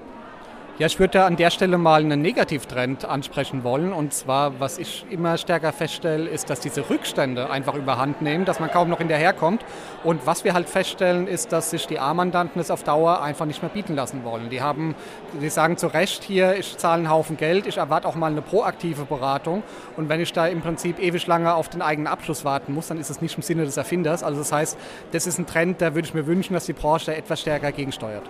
Ja, 0.79 0.87
ich 0.87 0.99
würde 0.99 1.25
an 1.25 1.37
der 1.37 1.51
Stelle 1.51 1.77
mal 1.77 2.01
einen 2.01 2.23
Negativtrend 2.23 3.05
ansprechen 3.05 3.63
wollen. 3.63 3.93
Und 3.93 4.15
zwar, 4.15 4.59
was 4.59 4.79
ich 4.79 5.05
immer 5.11 5.37
stärker 5.37 5.71
feststelle, 5.71 6.31
ist, 6.31 6.49
dass 6.49 6.61
diese 6.61 6.89
Rückstände 6.89 7.51
einfach 7.51 7.75
überhand 7.75 8.23
nehmen, 8.23 8.47
dass 8.47 8.59
man 8.59 8.71
kaum 8.71 8.89
noch 8.89 8.97
hinterherkommt. 8.97 9.63
Und 10.03 10.27
was 10.27 10.45
wir 10.45 10.55
halt 10.55 10.71
feststellen, 10.71 11.27
ist, 11.27 11.53
dass 11.53 11.69
sich 11.69 11.87
die 11.87 11.99
A-Mandanten 11.99 12.59
es 12.59 12.71
auf 12.71 12.85
Dauer 12.85 13.21
einfach 13.21 13.45
nicht 13.45 13.61
mehr 13.61 13.71
bieten 13.71 13.95
lassen 13.95 14.25
wollen. 14.25 14.49
Die 14.49 14.63
haben, 14.63 14.95
die 15.39 15.51
sagen 15.51 15.77
zu 15.77 15.89
Recht 15.89 16.25
hier, 16.25 16.57
ich 16.57 16.79
zahle 16.79 17.01
einen 17.01 17.11
Haufen 17.11 17.37
Geld, 17.37 17.67
ich 17.67 17.77
erwarte 17.77 18.09
auch 18.09 18.15
mal 18.15 18.31
eine 18.31 18.41
proaktive 18.41 19.05
Beratung. 19.05 19.63
Und 19.99 20.09
wenn 20.09 20.23
ich 20.23 20.33
da 20.33 20.47
im 20.47 20.63
Prinzip 20.63 20.99
ewig 20.99 21.27
lange 21.27 21.53
auf 21.55 21.69
den 21.69 21.83
eigenen 21.83 22.07
Abschluss 22.07 22.47
warten 22.47 22.73
muss, 22.73 22.89
dann 22.89 22.99
ist 22.99 23.11
es 23.11 23.21
nicht 23.21 23.37
im 23.37 23.43
Sinne 23.43 23.67
des 23.67 23.77
Erfinders. 23.77 24.23
Also 24.23 24.39
das 24.39 24.53
heißt, 24.53 24.79
das 25.11 25.27
ist 25.27 25.39
ein 25.39 25.47
Trend, 25.47 25.83
da 25.83 25.95
würde 25.95 26.09
ich 26.09 26.15
mir 26.15 26.27
wünschen, 26.27 26.55
dass 26.55 26.65
die 26.65 26.73
Branche 26.73 27.07
da 27.07 27.13
etwas 27.13 27.43
stärker 27.43 27.73
gegensteuert. 27.73 28.25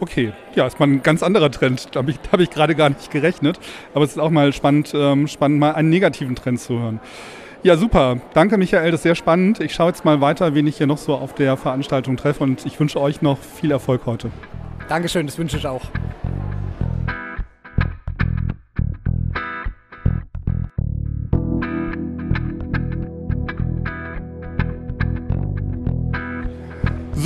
Okay, 0.00 0.32
ja, 0.54 0.66
ist 0.66 0.80
mal 0.80 0.88
ein 0.88 1.02
ganz 1.02 1.22
anderer 1.22 1.50
Trend. 1.50 1.94
Da 1.94 2.00
habe 2.00 2.10
ich, 2.10 2.18
hab 2.32 2.40
ich 2.40 2.48
gerade 2.48 2.74
gar 2.74 2.88
nicht 2.88 3.10
gerechnet. 3.10 3.60
Aber 3.94 4.04
es 4.04 4.12
ist 4.12 4.18
auch 4.18 4.30
mal 4.30 4.52
spannend, 4.54 4.92
ähm, 4.94 5.28
spannend, 5.28 5.60
mal 5.60 5.72
einen 5.72 5.90
negativen 5.90 6.34
Trend 6.34 6.58
zu 6.58 6.80
hören. 6.80 7.00
Ja, 7.62 7.76
super. 7.76 8.16
Danke, 8.32 8.56
Michael. 8.56 8.90
Das 8.90 9.00
ist 9.00 9.02
sehr 9.02 9.14
spannend. 9.14 9.60
Ich 9.60 9.74
schaue 9.74 9.88
jetzt 9.88 10.06
mal 10.06 10.22
weiter, 10.22 10.54
wen 10.54 10.66
ich 10.66 10.78
hier 10.78 10.86
noch 10.86 10.96
so 10.96 11.14
auf 11.14 11.34
der 11.34 11.58
Veranstaltung 11.58 12.16
treffe. 12.16 12.42
Und 12.42 12.64
ich 12.64 12.80
wünsche 12.80 12.98
euch 12.98 13.20
noch 13.20 13.38
viel 13.38 13.70
Erfolg 13.70 14.06
heute. 14.06 14.30
Dankeschön, 14.88 15.26
das 15.26 15.36
wünsche 15.36 15.58
ich 15.58 15.66
auch. 15.66 15.82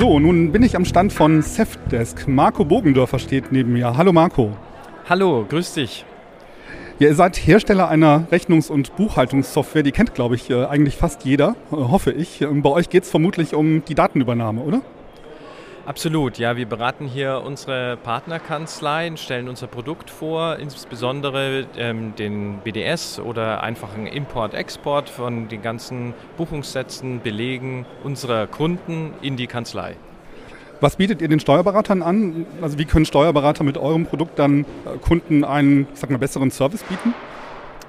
So, 0.05 0.19
nun 0.19 0.51
bin 0.51 0.61
ich 0.61 0.75
am 0.75 0.85
Stand 0.85 1.11
von 1.11 1.41
Safdesk. 1.41 2.27
Marco 2.27 2.63
Bogendörfer 2.63 3.17
steht 3.17 3.51
neben 3.51 3.73
mir. 3.73 3.97
Hallo 3.97 4.13
Marco. 4.13 4.55
Hallo, 5.09 5.47
grüß 5.49 5.73
dich. 5.73 6.05
Ja, 6.99 7.07
ihr 7.07 7.15
seid 7.15 7.35
Hersteller 7.37 7.89
einer 7.89 8.27
Rechnungs- 8.31 8.69
und 8.69 8.95
Buchhaltungssoftware, 8.97 9.81
die 9.81 9.91
kennt, 9.91 10.13
glaube 10.13 10.35
ich, 10.35 10.51
äh, 10.51 10.65
eigentlich 10.65 10.95
fast 10.95 11.25
jeder, 11.25 11.55
äh, 11.71 11.77
hoffe 11.77 12.11
ich. 12.11 12.43
Ähm, 12.43 12.61
bei 12.61 12.69
euch 12.69 12.89
geht 12.91 13.01
es 13.01 13.09
vermutlich 13.09 13.55
um 13.55 13.83
die 13.83 13.95
Datenübernahme, 13.95 14.61
oder? 14.61 14.81
Absolut, 15.85 16.39
ja, 16.39 16.57
wir 16.57 16.65
beraten 16.65 17.05
hier 17.05 17.43
unsere 17.45 17.95
Partnerkanzleien, 17.97 19.17
stellen 19.17 19.47
unser 19.47 19.67
Produkt 19.67 20.09
vor, 20.09 20.57
insbesondere 20.57 21.67
ähm, 21.77 22.15
den 22.15 22.57
BDS 22.63 23.19
oder 23.19 23.61
einfachen 23.61 24.07
Import-Export 24.07 25.09
von 25.09 25.47
den 25.47 25.61
ganzen 25.61 26.15
Buchungssätzen, 26.37 27.21
Belegen 27.21 27.85
unserer 28.03 28.47
Kunden 28.47 29.13
in 29.21 29.37
die 29.37 29.45
Kanzlei. 29.45 29.95
Was 30.81 30.95
bietet 30.95 31.21
ihr 31.21 31.27
den 31.27 31.39
Steuerberatern 31.39 32.01
an? 32.01 32.47
Also 32.63 32.79
wie 32.79 32.85
können 32.85 33.05
Steuerberater 33.05 33.63
mit 33.63 33.77
eurem 33.77 34.07
Produkt 34.07 34.39
dann 34.39 34.61
äh, 34.61 34.97
Kunden 34.99 35.43
einen, 35.43 35.87
sag 35.93 36.09
mal, 36.09 36.17
besseren 36.17 36.49
Service 36.49 36.81
bieten? 36.81 37.13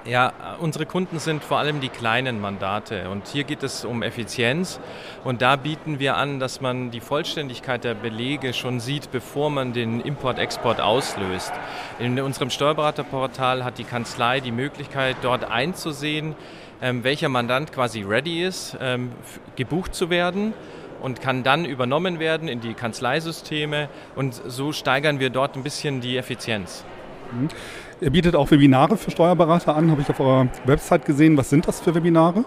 Ja, 0.09 0.33
unsere 0.61 0.87
Kunden 0.87 1.19
sind 1.19 1.42
vor 1.42 1.59
allem 1.59 1.81
die 1.81 1.88
kleinen 1.88 2.40
Mandate 2.40 3.11
und 3.11 3.27
hier 3.27 3.42
geht 3.42 3.64
es 3.64 3.85
um 3.85 4.05
Effizienz 4.05 4.79
und 5.25 5.42
da 5.42 5.57
bieten 5.57 5.99
wir 5.99 6.16
an, 6.16 6.38
dass 6.38 6.61
man 6.61 6.92
die 6.92 7.01
Vollständigkeit 7.01 7.83
der 7.83 7.95
Belege 7.95 8.53
schon 8.53 8.79
sieht, 8.79 9.11
bevor 9.11 9.51
man 9.51 9.73
den 9.73 10.01
Import-Export 10.01 10.81
auslöst. 10.81 11.53
In 11.99 12.21
unserem 12.21 12.51
Steuerberaterportal 12.51 13.64
hat 13.64 13.79
die 13.79 13.85
Kanzlei 13.85 14.38
die 14.38 14.53
Möglichkeit, 14.53 15.16
dort 15.23 15.51
einzusehen, 15.51 16.37
ähm, 16.81 17.03
welcher 17.03 17.29
Mandant 17.29 17.73
quasi 17.73 18.03
ready 18.03 18.45
ist, 18.45 18.79
ähm, 18.81 19.11
gebucht 19.57 19.92
zu 19.92 20.09
werden 20.09 20.55
und 21.03 21.21
kann 21.21 21.42
dann 21.42 21.64
übernommen 21.64 22.21
werden 22.21 22.47
in 22.47 22.61
die 22.61 22.75
Kanzleisysteme 22.75 23.88
und 24.14 24.40
so 24.47 24.71
steigern 24.71 25.19
wir 25.19 25.31
dort 25.31 25.57
ein 25.57 25.64
bisschen 25.64 26.01
die 26.01 26.16
Effizienz. 26.16 26.85
Mhm. 27.33 27.49
Ihr 27.98 28.11
bietet 28.11 28.37
auch 28.37 28.50
Webinare 28.50 28.98
für 28.98 29.11
Steuerberater 29.11 29.74
an, 29.74 29.90
habe 29.90 30.02
ich 30.02 30.11
auf 30.11 30.20
eurer 30.20 30.48
Website 30.66 31.06
gesehen. 31.06 31.38
Was 31.38 31.48
sind 31.48 31.66
das 31.66 31.80
für 31.80 31.94
Webinare? 31.94 32.44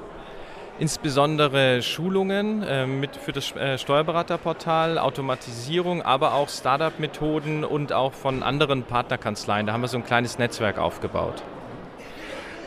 Insbesondere 0.77 1.81
Schulungen 1.81 2.62
äh, 2.62 2.85
mit 2.85 3.15
für 3.15 3.31
das 3.31 3.55
äh, 3.55 3.79
Steuerberaterportal, 3.79 4.99
Automatisierung, 4.99 6.03
aber 6.03 6.35
auch 6.35 6.49
Startup-Methoden 6.49 7.63
und 7.63 7.93
auch 7.93 8.13
von 8.13 8.43
anderen 8.43 8.83
Partnerkanzleien. 8.83 9.65
Da 9.65 9.73
haben 9.73 9.81
wir 9.81 9.88
so 9.88 9.97
ein 9.97 10.05
kleines 10.05 10.38
Netzwerk 10.38 10.77
aufgebaut. 10.77 11.41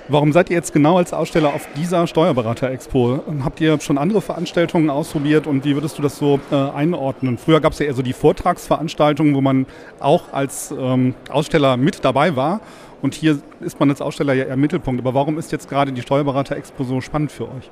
Warum 0.08 0.32
seid 0.32 0.50
ihr 0.50 0.56
jetzt 0.56 0.72
genau 0.72 0.98
als 0.98 1.12
Aussteller 1.12 1.54
auf 1.54 1.68
dieser 1.76 2.08
Steuerberater-Expo? 2.08 3.20
Habt 3.44 3.60
ihr 3.60 3.80
schon 3.80 3.98
andere 3.98 4.20
Veranstaltungen 4.20 4.90
ausprobiert 4.90 5.46
und 5.46 5.64
wie 5.64 5.74
würdest 5.74 5.96
du 5.96 6.02
das 6.02 6.18
so 6.18 6.40
äh, 6.50 6.56
einordnen? 6.56 7.38
Früher 7.38 7.60
gab 7.60 7.72
es 7.72 7.78
ja 7.78 7.86
eher 7.86 7.94
so 7.94 8.02
die 8.02 8.12
Vortragsveranstaltungen, 8.12 9.34
wo 9.36 9.40
man 9.40 9.64
auch 10.00 10.32
als 10.32 10.74
ähm, 10.76 11.14
Aussteller 11.30 11.76
mit 11.76 12.04
dabei 12.04 12.34
war. 12.34 12.60
Und 13.00 13.14
hier 13.14 13.38
ist 13.60 13.78
man 13.78 13.90
als 13.90 14.00
Aussteller 14.00 14.32
ja 14.32 14.44
eher 14.44 14.54
im 14.54 14.60
Mittelpunkt. 14.60 15.00
Aber 15.00 15.14
warum 15.14 15.38
ist 15.38 15.52
jetzt 15.52 15.68
gerade 15.68 15.92
die 15.92 16.02
Steuerberater-Expo 16.02 16.82
so 16.82 17.00
spannend 17.00 17.30
für 17.30 17.44
euch? 17.44 17.70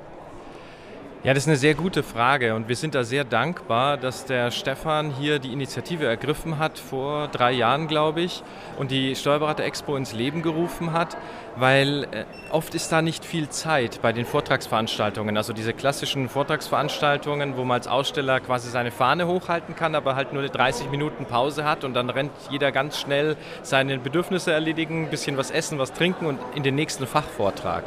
Ja, 1.23 1.35
das 1.35 1.43
ist 1.43 1.49
eine 1.49 1.57
sehr 1.57 1.75
gute 1.75 2.01
Frage 2.01 2.55
und 2.55 2.67
wir 2.67 2.75
sind 2.75 2.95
da 2.95 3.03
sehr 3.03 3.23
dankbar, 3.23 3.95
dass 3.97 4.25
der 4.25 4.49
Stefan 4.49 5.11
hier 5.11 5.37
die 5.37 5.53
Initiative 5.53 6.07
ergriffen 6.07 6.57
hat, 6.57 6.79
vor 6.79 7.27
drei 7.27 7.51
Jahren, 7.51 7.87
glaube 7.87 8.21
ich, 8.21 8.41
und 8.79 8.89
die 8.89 9.15
Steuerberater 9.15 9.63
Expo 9.63 9.95
ins 9.95 10.13
Leben 10.13 10.41
gerufen 10.41 10.93
hat, 10.93 11.15
weil 11.57 12.05
äh, 12.05 12.25
oft 12.49 12.73
ist 12.73 12.91
da 12.91 13.03
nicht 13.03 13.23
viel 13.23 13.49
Zeit 13.49 14.01
bei 14.01 14.13
den 14.13 14.25
Vortragsveranstaltungen. 14.25 15.37
Also 15.37 15.53
diese 15.53 15.73
klassischen 15.73 16.27
Vortragsveranstaltungen, 16.27 17.55
wo 17.55 17.65
man 17.65 17.75
als 17.75 17.87
Aussteller 17.87 18.39
quasi 18.39 18.71
seine 18.71 18.89
Fahne 18.89 19.27
hochhalten 19.27 19.75
kann, 19.75 19.93
aber 19.93 20.15
halt 20.15 20.33
nur 20.33 20.41
30 20.41 20.89
Minuten 20.89 21.25
Pause 21.25 21.65
hat 21.65 21.83
und 21.83 21.93
dann 21.93 22.09
rennt 22.09 22.31
jeder 22.49 22.71
ganz 22.71 22.99
schnell 22.99 23.37
seine 23.61 23.99
Bedürfnisse 23.99 24.53
erledigen, 24.53 25.03
ein 25.03 25.11
bisschen 25.11 25.37
was 25.37 25.51
essen, 25.51 25.77
was 25.77 25.93
trinken 25.93 26.25
und 26.25 26.39
in 26.55 26.63
den 26.63 26.73
nächsten 26.73 27.05
Fachvortrag. 27.05 27.83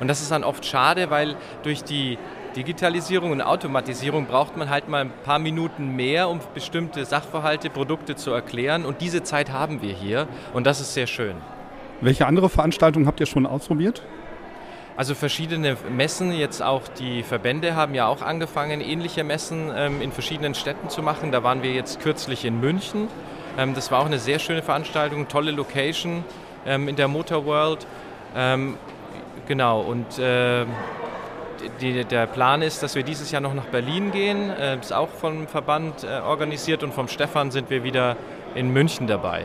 Und 0.00 0.08
das 0.08 0.22
ist 0.22 0.32
dann 0.32 0.42
oft 0.42 0.66
schade, 0.66 1.08
weil 1.10 1.36
durch 1.62 1.84
die 1.84 2.18
Digitalisierung 2.56 3.32
und 3.32 3.42
Automatisierung 3.42 4.26
braucht 4.26 4.56
man 4.56 4.70
halt 4.70 4.88
mal 4.88 5.02
ein 5.02 5.12
paar 5.24 5.38
Minuten 5.38 5.96
mehr, 5.96 6.28
um 6.28 6.40
bestimmte 6.54 7.04
Sachverhalte, 7.04 7.70
Produkte 7.70 8.16
zu 8.16 8.30
erklären. 8.30 8.84
Und 8.84 9.00
diese 9.00 9.22
Zeit 9.22 9.50
haben 9.50 9.82
wir 9.82 9.92
hier 9.92 10.28
und 10.52 10.66
das 10.66 10.80
ist 10.80 10.94
sehr 10.94 11.06
schön. 11.06 11.36
Welche 12.00 12.26
andere 12.26 12.48
Veranstaltungen 12.48 13.06
habt 13.06 13.20
ihr 13.20 13.26
schon 13.26 13.46
ausprobiert? 13.46 14.02
Also 14.96 15.16
verschiedene 15.16 15.76
Messen, 15.90 16.30
jetzt 16.32 16.62
auch 16.62 16.86
die 16.86 17.24
Verbände 17.24 17.74
haben 17.74 17.94
ja 17.94 18.06
auch 18.06 18.22
angefangen, 18.22 18.80
ähnliche 18.80 19.24
Messen 19.24 19.72
ähm, 19.74 20.00
in 20.00 20.12
verschiedenen 20.12 20.54
Städten 20.54 20.88
zu 20.88 21.02
machen. 21.02 21.32
Da 21.32 21.42
waren 21.42 21.64
wir 21.64 21.72
jetzt 21.72 22.00
kürzlich 22.00 22.44
in 22.44 22.60
München. 22.60 23.08
Ähm, 23.58 23.74
das 23.74 23.90
war 23.90 24.00
auch 24.00 24.06
eine 24.06 24.20
sehr 24.20 24.38
schöne 24.38 24.62
Veranstaltung, 24.62 25.26
tolle 25.26 25.50
Location 25.50 26.24
ähm, 26.64 26.86
in 26.88 26.94
der 26.94 27.08
Motor 27.08 27.44
World. 27.44 27.86
Genau, 29.46 29.80
und 29.82 30.18
die, 31.80 32.04
der 32.04 32.26
Plan 32.26 32.62
ist, 32.62 32.82
dass 32.82 32.94
wir 32.94 33.02
dieses 33.02 33.30
Jahr 33.30 33.40
noch 33.40 33.54
nach 33.54 33.66
Berlin 33.66 34.10
gehen. 34.10 34.48
Das 34.48 34.58
äh, 34.58 34.80
ist 34.80 34.92
auch 34.92 35.08
vom 35.08 35.46
Verband 35.46 36.04
äh, 36.04 36.20
organisiert 36.20 36.82
und 36.82 36.94
vom 36.94 37.08
Stefan 37.08 37.50
sind 37.50 37.70
wir 37.70 37.84
wieder 37.84 38.16
in 38.54 38.72
München 38.72 39.06
dabei. 39.06 39.44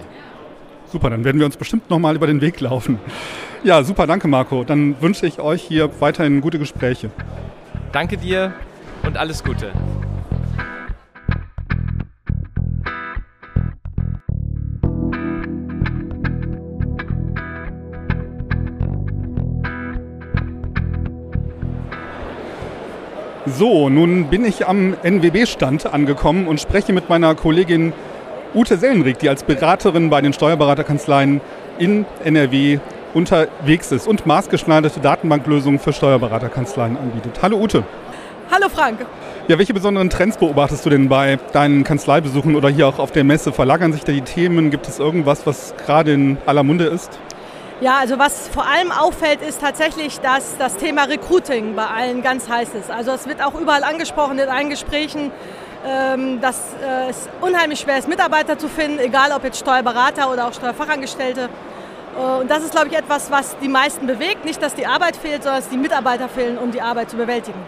Super, 0.92 1.10
dann 1.10 1.24
werden 1.24 1.40
wir 1.40 1.46
uns 1.46 1.58
bestimmt 1.58 1.90
nochmal 1.90 2.16
über 2.16 2.28
den 2.28 2.42
Weg 2.42 2.60
laufen. 2.60 3.00
Ja, 3.64 3.84
super, 3.84 4.08
danke 4.08 4.28
Marco. 4.28 4.64
Dann 4.64 5.00
wünsche 5.02 5.28
ich 5.28 5.40
euch 5.40 5.62
hier 5.62 5.90
weiterhin 6.00 6.42
gute 6.42 6.58
Gespräche. 6.58 7.12
Danke 7.92 8.18
dir 8.18 8.54
und 9.04 9.18
alles 9.18 9.44
Gute. 9.44 9.72
So, 23.58 23.90
nun 23.90 24.26
bin 24.26 24.46
ich 24.46 24.68
am 24.68 24.96
NWB-Stand 25.02 25.92
angekommen 25.92 26.48
und 26.48 26.60
spreche 26.60 26.94
mit 26.94 27.10
meiner 27.10 27.36
Kollegin 27.36 27.94
Ute 28.54 28.78
Sellenrich, 28.78 29.18
die 29.18 29.30
als 29.30 29.44
Beraterin 29.44 30.10
bei 30.10 30.22
den 30.22 30.34
Steuerberaterkanzleien 30.34 31.42
in 31.78 32.06
NRW 32.24 32.80
unterwegs 33.14 33.92
ist 33.92 34.08
und 34.08 34.26
maßgeschneiderte 34.26 35.00
Datenbanklösungen 35.00 35.80
für 35.80 35.94
Steuerberaterkanzleien 35.94 36.98
anbietet. 36.98 37.40
Hallo 37.42 37.58
Ute. 37.60 37.84
Hallo 38.52 38.68
Frank. 38.70 39.06
Ja, 39.48 39.58
welche 39.58 39.74
besonderen 39.74 40.10
Trends 40.10 40.38
beobachtest 40.38 40.86
du 40.86 40.90
denn 40.90 41.10
bei 41.10 41.40
deinen 41.54 41.84
Kanzleibesuchen 41.84 42.56
oder 42.56 42.70
hier 42.70 42.88
auch 42.88 43.00
auf 43.00 43.12
der 43.12 43.24
Messe? 43.24 43.52
Verlagern 43.52 43.94
sich 43.94 44.04
da 44.04 44.12
die 44.12 44.22
Themen? 44.22 44.70
Gibt 44.70 44.88
es 44.88 45.00
irgendwas, 45.00 45.48
was 45.48 45.74
gerade 45.86 46.14
in 46.14 46.38
aller 46.46 46.64
Munde 46.64 46.86
ist? 46.86 47.20
Ja, 47.82 47.98
also 47.98 48.20
was 48.20 48.50
vor 48.50 48.66
allem 48.68 48.92
auffällt, 48.92 49.42
ist 49.42 49.62
tatsächlich, 49.62 50.20
dass 50.20 50.58
das 50.58 50.76
Thema 50.76 51.06
Recruiting 51.06 51.76
bei 51.76 51.86
allen 51.86 52.22
ganz 52.22 52.50
heiß 52.50 52.76
ist. 52.76 52.92
Also 52.92 53.12
es 53.12 53.26
wird 53.26 53.42
auch 53.42 53.56
überall 53.56 53.86
angesprochen 53.86 54.38
in 54.38 54.50
allen 54.50 54.70
Gesprächen, 54.70 55.32
ähm, 55.88 56.42
dass 56.42 56.58
äh, 56.58 57.10
es 57.10 57.30
unheimlich 57.40 57.80
schwer 57.80 57.98
ist, 57.98 58.10
Mitarbeiter 58.10 58.58
zu 58.58 58.68
finden, 58.68 59.00
egal 59.00 59.32
ob 59.32 59.46
jetzt 59.46 59.60
Steuerberater 59.60 60.30
oder 60.30 60.48
auch 60.48 60.54
Steuerfachangestellte. 60.54 61.48
Äh, 62.18 62.42
und 62.42 62.52
das 62.52 62.64
ist, 62.66 62.72
glaube 62.72 62.90
ich, 62.90 62.98
etwas, 62.98 63.32
was 63.32 63.56
die 63.60 63.70
meisten 63.70 64.08
bewegt. 64.08 64.44
Nicht, 64.44 64.62
dass 64.62 64.76
die 64.76 64.86
Arbeit 64.86 65.16
fehlt, 65.16 65.44
sondern 65.44 65.62
dass 65.62 65.70
die 65.70 65.78
Mitarbeiter 65.78 66.28
fehlen, 66.28 66.58
um 66.58 66.72
die 66.72 66.82
Arbeit 66.82 67.10
zu 67.10 67.16
bewältigen. 67.16 67.60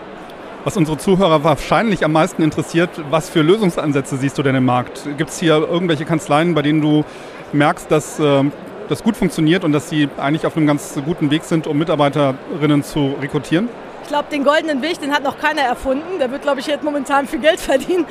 Was 0.66 0.76
unsere 0.76 0.98
Zuhörer 0.98 1.46
wahrscheinlich 1.46 2.04
am 2.04 2.12
meisten 2.12 2.44
interessiert, 2.44 2.90
was 3.10 3.30
für 3.30 3.44
Lösungsansätze 3.44 4.18
siehst 4.18 4.38
du 4.38 4.44
denn 4.44 4.56
im 4.56 4.66
Markt? 4.66 5.08
Gibt 5.18 5.30
es 5.30 5.40
hier 5.40 5.56
irgendwelche 5.56 6.04
Kanzleien, 6.04 6.54
bei 6.54 6.64
denen 6.64 6.82
du 6.82 7.06
merkst, 7.54 7.90
dass 7.90 8.20
ähm, 8.20 8.52
das 8.92 9.04
gut 9.04 9.16
funktioniert 9.16 9.64
und 9.64 9.72
dass 9.72 9.90
Sie 9.90 10.10
eigentlich 10.18 10.46
auf 10.46 10.58
einem 10.58 10.68
ganz 10.68 11.00
guten 11.06 11.32
Weg 11.32 11.46
sind, 11.46 11.66
um 11.66 11.78
Mitarbeiterinnen 11.78 12.84
zu 12.84 13.16
rekrutieren? 13.22 13.70
Ich 14.04 14.10
glaube, 14.10 14.26
den 14.30 14.44
goldenen 14.44 14.82
Weg, 14.82 15.00
den 15.00 15.14
hat 15.14 15.24
noch 15.24 15.40
keiner 15.40 15.62
erfunden. 15.62 16.20
Der 16.20 16.30
wird, 16.30 16.42
glaube 16.42 16.60
ich, 16.60 16.68
jetzt 16.68 16.84
momentan 16.84 17.26
viel 17.26 17.40
Geld 17.40 17.60
verdienen. 17.72 18.06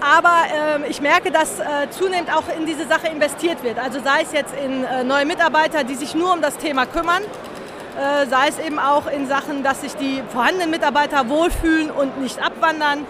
Aber 0.00 0.84
äh, 0.84 0.90
ich 0.90 1.00
merke, 1.00 1.30
dass 1.30 1.58
äh, 1.58 1.88
zunehmend 1.88 2.30
auch 2.30 2.44
in 2.54 2.66
diese 2.66 2.86
Sache 2.86 3.08
investiert 3.08 3.64
wird. 3.64 3.78
Also 3.78 3.98
sei 4.04 4.22
es 4.22 4.32
jetzt 4.32 4.54
in 4.62 4.84
äh, 4.84 5.04
neue 5.04 5.24
Mitarbeiter, 5.24 5.84
die 5.84 5.94
sich 5.94 6.14
nur 6.14 6.34
um 6.34 6.42
das 6.42 6.58
Thema 6.58 6.84
kümmern, 6.84 7.22
äh, 7.22 8.26
sei 8.26 8.48
es 8.48 8.58
eben 8.58 8.78
auch 8.78 9.06
in 9.10 9.26
Sachen, 9.26 9.62
dass 9.62 9.80
sich 9.80 9.94
die 9.94 10.22
vorhandenen 10.28 10.70
Mitarbeiter 10.70 11.30
wohlfühlen 11.30 11.90
und 11.90 12.20
nicht 12.20 12.38
abwandern. 12.44 13.06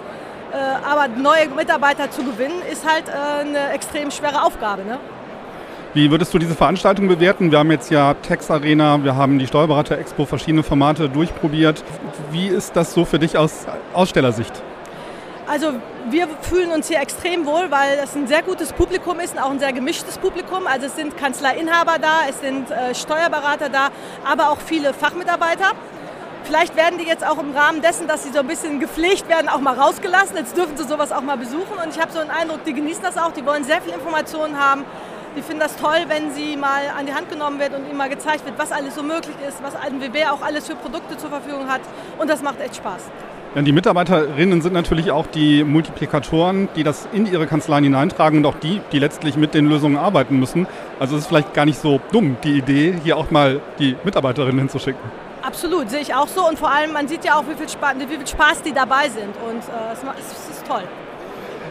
Äh, 0.52 0.56
aber 0.88 1.08
neue 1.08 1.48
Mitarbeiter 1.48 2.08
zu 2.08 2.22
gewinnen, 2.22 2.62
ist 2.70 2.88
halt 2.88 3.08
äh, 3.08 3.40
eine 3.40 3.70
extrem 3.70 4.12
schwere 4.12 4.44
Aufgabe. 4.44 4.84
Ne? 4.84 5.00
Wie 5.96 6.10
würdest 6.10 6.34
du 6.34 6.38
diese 6.38 6.54
Veranstaltung 6.54 7.08
bewerten? 7.08 7.50
Wir 7.50 7.58
haben 7.58 7.70
jetzt 7.70 7.90
ja 7.90 8.12
Tex 8.12 8.50
Arena, 8.50 9.02
wir 9.02 9.16
haben 9.16 9.38
die 9.38 9.46
Steuerberater 9.46 9.96
Expo, 9.96 10.26
verschiedene 10.26 10.62
Formate 10.62 11.08
durchprobiert. 11.08 11.82
Wie 12.30 12.48
ist 12.48 12.76
das 12.76 12.92
so 12.92 13.06
für 13.06 13.18
dich 13.18 13.38
aus 13.38 13.64
Ausstellersicht? 13.94 14.52
Also 15.46 15.72
wir 16.10 16.28
fühlen 16.42 16.70
uns 16.72 16.88
hier 16.88 17.00
extrem 17.00 17.46
wohl, 17.46 17.70
weil 17.70 17.98
es 18.04 18.14
ein 18.14 18.26
sehr 18.26 18.42
gutes 18.42 18.74
Publikum 18.74 19.20
ist 19.20 19.36
und 19.36 19.40
auch 19.40 19.50
ein 19.50 19.58
sehr 19.58 19.72
gemischtes 19.72 20.18
Publikum. 20.18 20.66
Also 20.66 20.84
es 20.84 20.96
sind 20.96 21.16
Kanzleiinhaber 21.16 21.96
da, 21.98 22.28
es 22.28 22.42
sind 22.42 22.70
äh, 22.70 22.94
Steuerberater 22.94 23.70
da, 23.70 23.88
aber 24.30 24.50
auch 24.50 24.58
viele 24.60 24.92
Fachmitarbeiter. 24.92 25.72
Vielleicht 26.44 26.76
werden 26.76 26.98
die 26.98 27.06
jetzt 27.06 27.26
auch 27.26 27.38
im 27.38 27.52
Rahmen 27.56 27.80
dessen, 27.80 28.06
dass 28.06 28.22
sie 28.22 28.32
so 28.32 28.40
ein 28.40 28.46
bisschen 28.46 28.80
gepflegt 28.80 29.30
werden, 29.30 29.48
auch 29.48 29.60
mal 29.60 29.74
rausgelassen. 29.74 30.36
Jetzt 30.36 30.58
dürfen 30.58 30.76
sie 30.76 30.84
sowas 30.84 31.10
auch 31.10 31.22
mal 31.22 31.38
besuchen. 31.38 31.78
Und 31.82 31.96
ich 31.96 31.98
habe 31.98 32.12
so 32.12 32.18
einen 32.18 32.28
Eindruck, 32.28 32.64
die 32.64 32.74
genießen 32.74 33.02
das 33.02 33.16
auch, 33.16 33.32
die 33.32 33.46
wollen 33.46 33.64
sehr 33.64 33.80
viel 33.80 33.94
Informationen 33.94 34.60
haben. 34.60 34.84
Die 35.36 35.42
finden 35.42 35.60
das 35.60 35.76
toll, 35.76 36.06
wenn 36.08 36.32
sie 36.32 36.56
mal 36.56 36.80
an 36.98 37.04
die 37.04 37.12
Hand 37.12 37.28
genommen 37.28 37.60
wird 37.60 37.74
und 37.74 37.86
ihnen 37.86 37.98
mal 37.98 38.08
gezeigt 38.08 38.46
wird, 38.46 38.58
was 38.58 38.72
alles 38.72 38.94
so 38.94 39.02
möglich 39.02 39.36
ist, 39.46 39.62
was 39.62 39.76
ein 39.76 40.00
WB 40.00 40.24
auch 40.30 40.40
alles 40.40 40.66
für 40.66 40.74
Produkte 40.74 41.18
zur 41.18 41.28
Verfügung 41.28 41.68
hat. 41.68 41.82
Und 42.18 42.30
das 42.30 42.42
macht 42.42 42.58
echt 42.60 42.76
Spaß. 42.76 43.02
Ja, 43.54 43.60
die 43.60 43.72
Mitarbeiterinnen 43.72 44.62
sind 44.62 44.72
natürlich 44.72 45.10
auch 45.10 45.26
die 45.26 45.62
Multiplikatoren, 45.62 46.70
die 46.74 46.84
das 46.84 47.06
in 47.12 47.26
ihre 47.26 47.46
Kanzleien 47.46 47.84
hineintragen 47.84 48.38
und 48.38 48.46
auch 48.46 48.58
die, 48.58 48.80
die 48.92 48.98
letztlich 48.98 49.36
mit 49.36 49.52
den 49.52 49.66
Lösungen 49.66 49.98
arbeiten 49.98 50.38
müssen. 50.38 50.66
Also 50.98 51.16
es 51.16 51.22
ist 51.22 51.28
vielleicht 51.28 51.52
gar 51.52 51.66
nicht 51.66 51.78
so 51.78 52.00
dumm, 52.12 52.38
die 52.42 52.56
Idee, 52.56 52.98
hier 53.04 53.18
auch 53.18 53.30
mal 53.30 53.60
die 53.78 53.94
Mitarbeiterinnen 54.04 54.58
hinzuschicken. 54.58 55.02
Absolut, 55.42 55.90
sehe 55.90 56.00
ich 56.00 56.14
auch 56.14 56.28
so. 56.28 56.48
Und 56.48 56.58
vor 56.58 56.72
allem, 56.72 56.92
man 56.92 57.08
sieht 57.08 57.24
ja 57.26 57.38
auch, 57.38 57.44
wie 57.46 57.54
viel 57.54 57.68
Spaß, 57.68 57.94
wie 57.98 58.06
viel 58.06 58.26
Spaß 58.26 58.62
die 58.62 58.72
dabei 58.72 59.10
sind. 59.10 59.34
Und 59.46 59.60
äh, 59.60 59.92
es 59.92 60.50
ist 60.50 60.66
toll. 60.66 60.82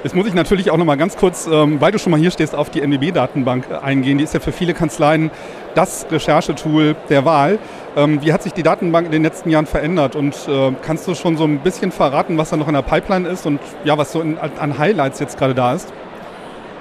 Jetzt 0.05 0.13
muss 0.13 0.27
ich 0.27 0.35
natürlich 0.35 0.69
auch 0.69 0.77
noch 0.77 0.85
mal 0.85 0.97
ganz 0.97 1.17
kurz, 1.17 1.49
ähm, 1.51 1.81
weil 1.81 1.91
du 1.91 1.97
schon 1.97 2.11
mal 2.11 2.19
hier 2.19 2.29
stehst, 2.29 2.53
auf 2.53 2.69
die 2.69 2.79
NWB-Datenbank 2.79 3.65
eingehen. 3.81 4.19
Die 4.19 4.23
ist 4.23 4.35
ja 4.35 4.39
für 4.39 4.51
viele 4.51 4.75
Kanzleien 4.75 5.31
das 5.73 6.05
Recherchetool 6.11 6.95
der 7.09 7.25
Wahl. 7.25 7.57
Ähm, 7.97 8.21
wie 8.21 8.31
hat 8.31 8.43
sich 8.43 8.53
die 8.53 8.61
Datenbank 8.61 9.07
in 9.07 9.11
den 9.11 9.23
letzten 9.23 9.49
Jahren 9.49 9.65
verändert? 9.65 10.15
Und 10.15 10.35
äh, 10.47 10.73
kannst 10.83 11.07
du 11.07 11.15
schon 11.15 11.37
so 11.37 11.45
ein 11.45 11.57
bisschen 11.57 11.91
verraten, 11.91 12.37
was 12.37 12.51
da 12.51 12.55
noch 12.55 12.67
in 12.67 12.75
der 12.75 12.83
Pipeline 12.83 13.27
ist 13.27 13.47
und 13.47 13.59
ja, 13.83 13.97
was 13.97 14.11
so 14.11 14.21
an 14.21 14.77
Highlights 14.77 15.19
jetzt 15.19 15.39
gerade 15.39 15.55
da 15.55 15.73
ist? 15.73 15.91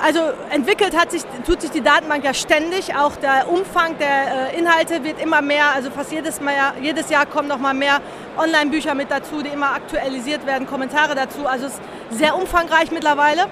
Also 0.04 0.20
entwickelt 0.50 0.94
hat 0.94 1.12
sich, 1.12 1.22
tut 1.46 1.62
sich 1.62 1.70
die 1.70 1.80
Datenbank 1.80 2.24
ja 2.24 2.34
ständig. 2.34 2.94
Auch 2.94 3.16
der 3.16 3.48
Umfang 3.48 3.96
der 3.96 4.52
äh, 4.52 4.58
Inhalte 4.58 5.02
wird 5.02 5.18
immer 5.18 5.40
mehr. 5.40 5.72
Also 5.74 5.90
fast 5.90 6.12
jedes, 6.12 6.42
mehr, 6.42 6.74
jedes 6.82 7.08
Jahr 7.08 7.24
kommen 7.24 7.48
noch 7.48 7.56
mal 7.56 7.72
mehr 7.72 8.02
Online-Bücher 8.36 8.94
mit 8.94 9.10
dazu, 9.10 9.40
die 9.40 9.48
immer 9.48 9.72
aktualisiert 9.72 10.44
werden, 10.44 10.66
Kommentare 10.66 11.14
dazu. 11.14 11.46
Also 11.46 11.68
es 11.68 11.72
ist 11.72 11.80
sehr 12.10 12.36
umfangreich 12.36 12.90
mittlerweile. 12.90 13.46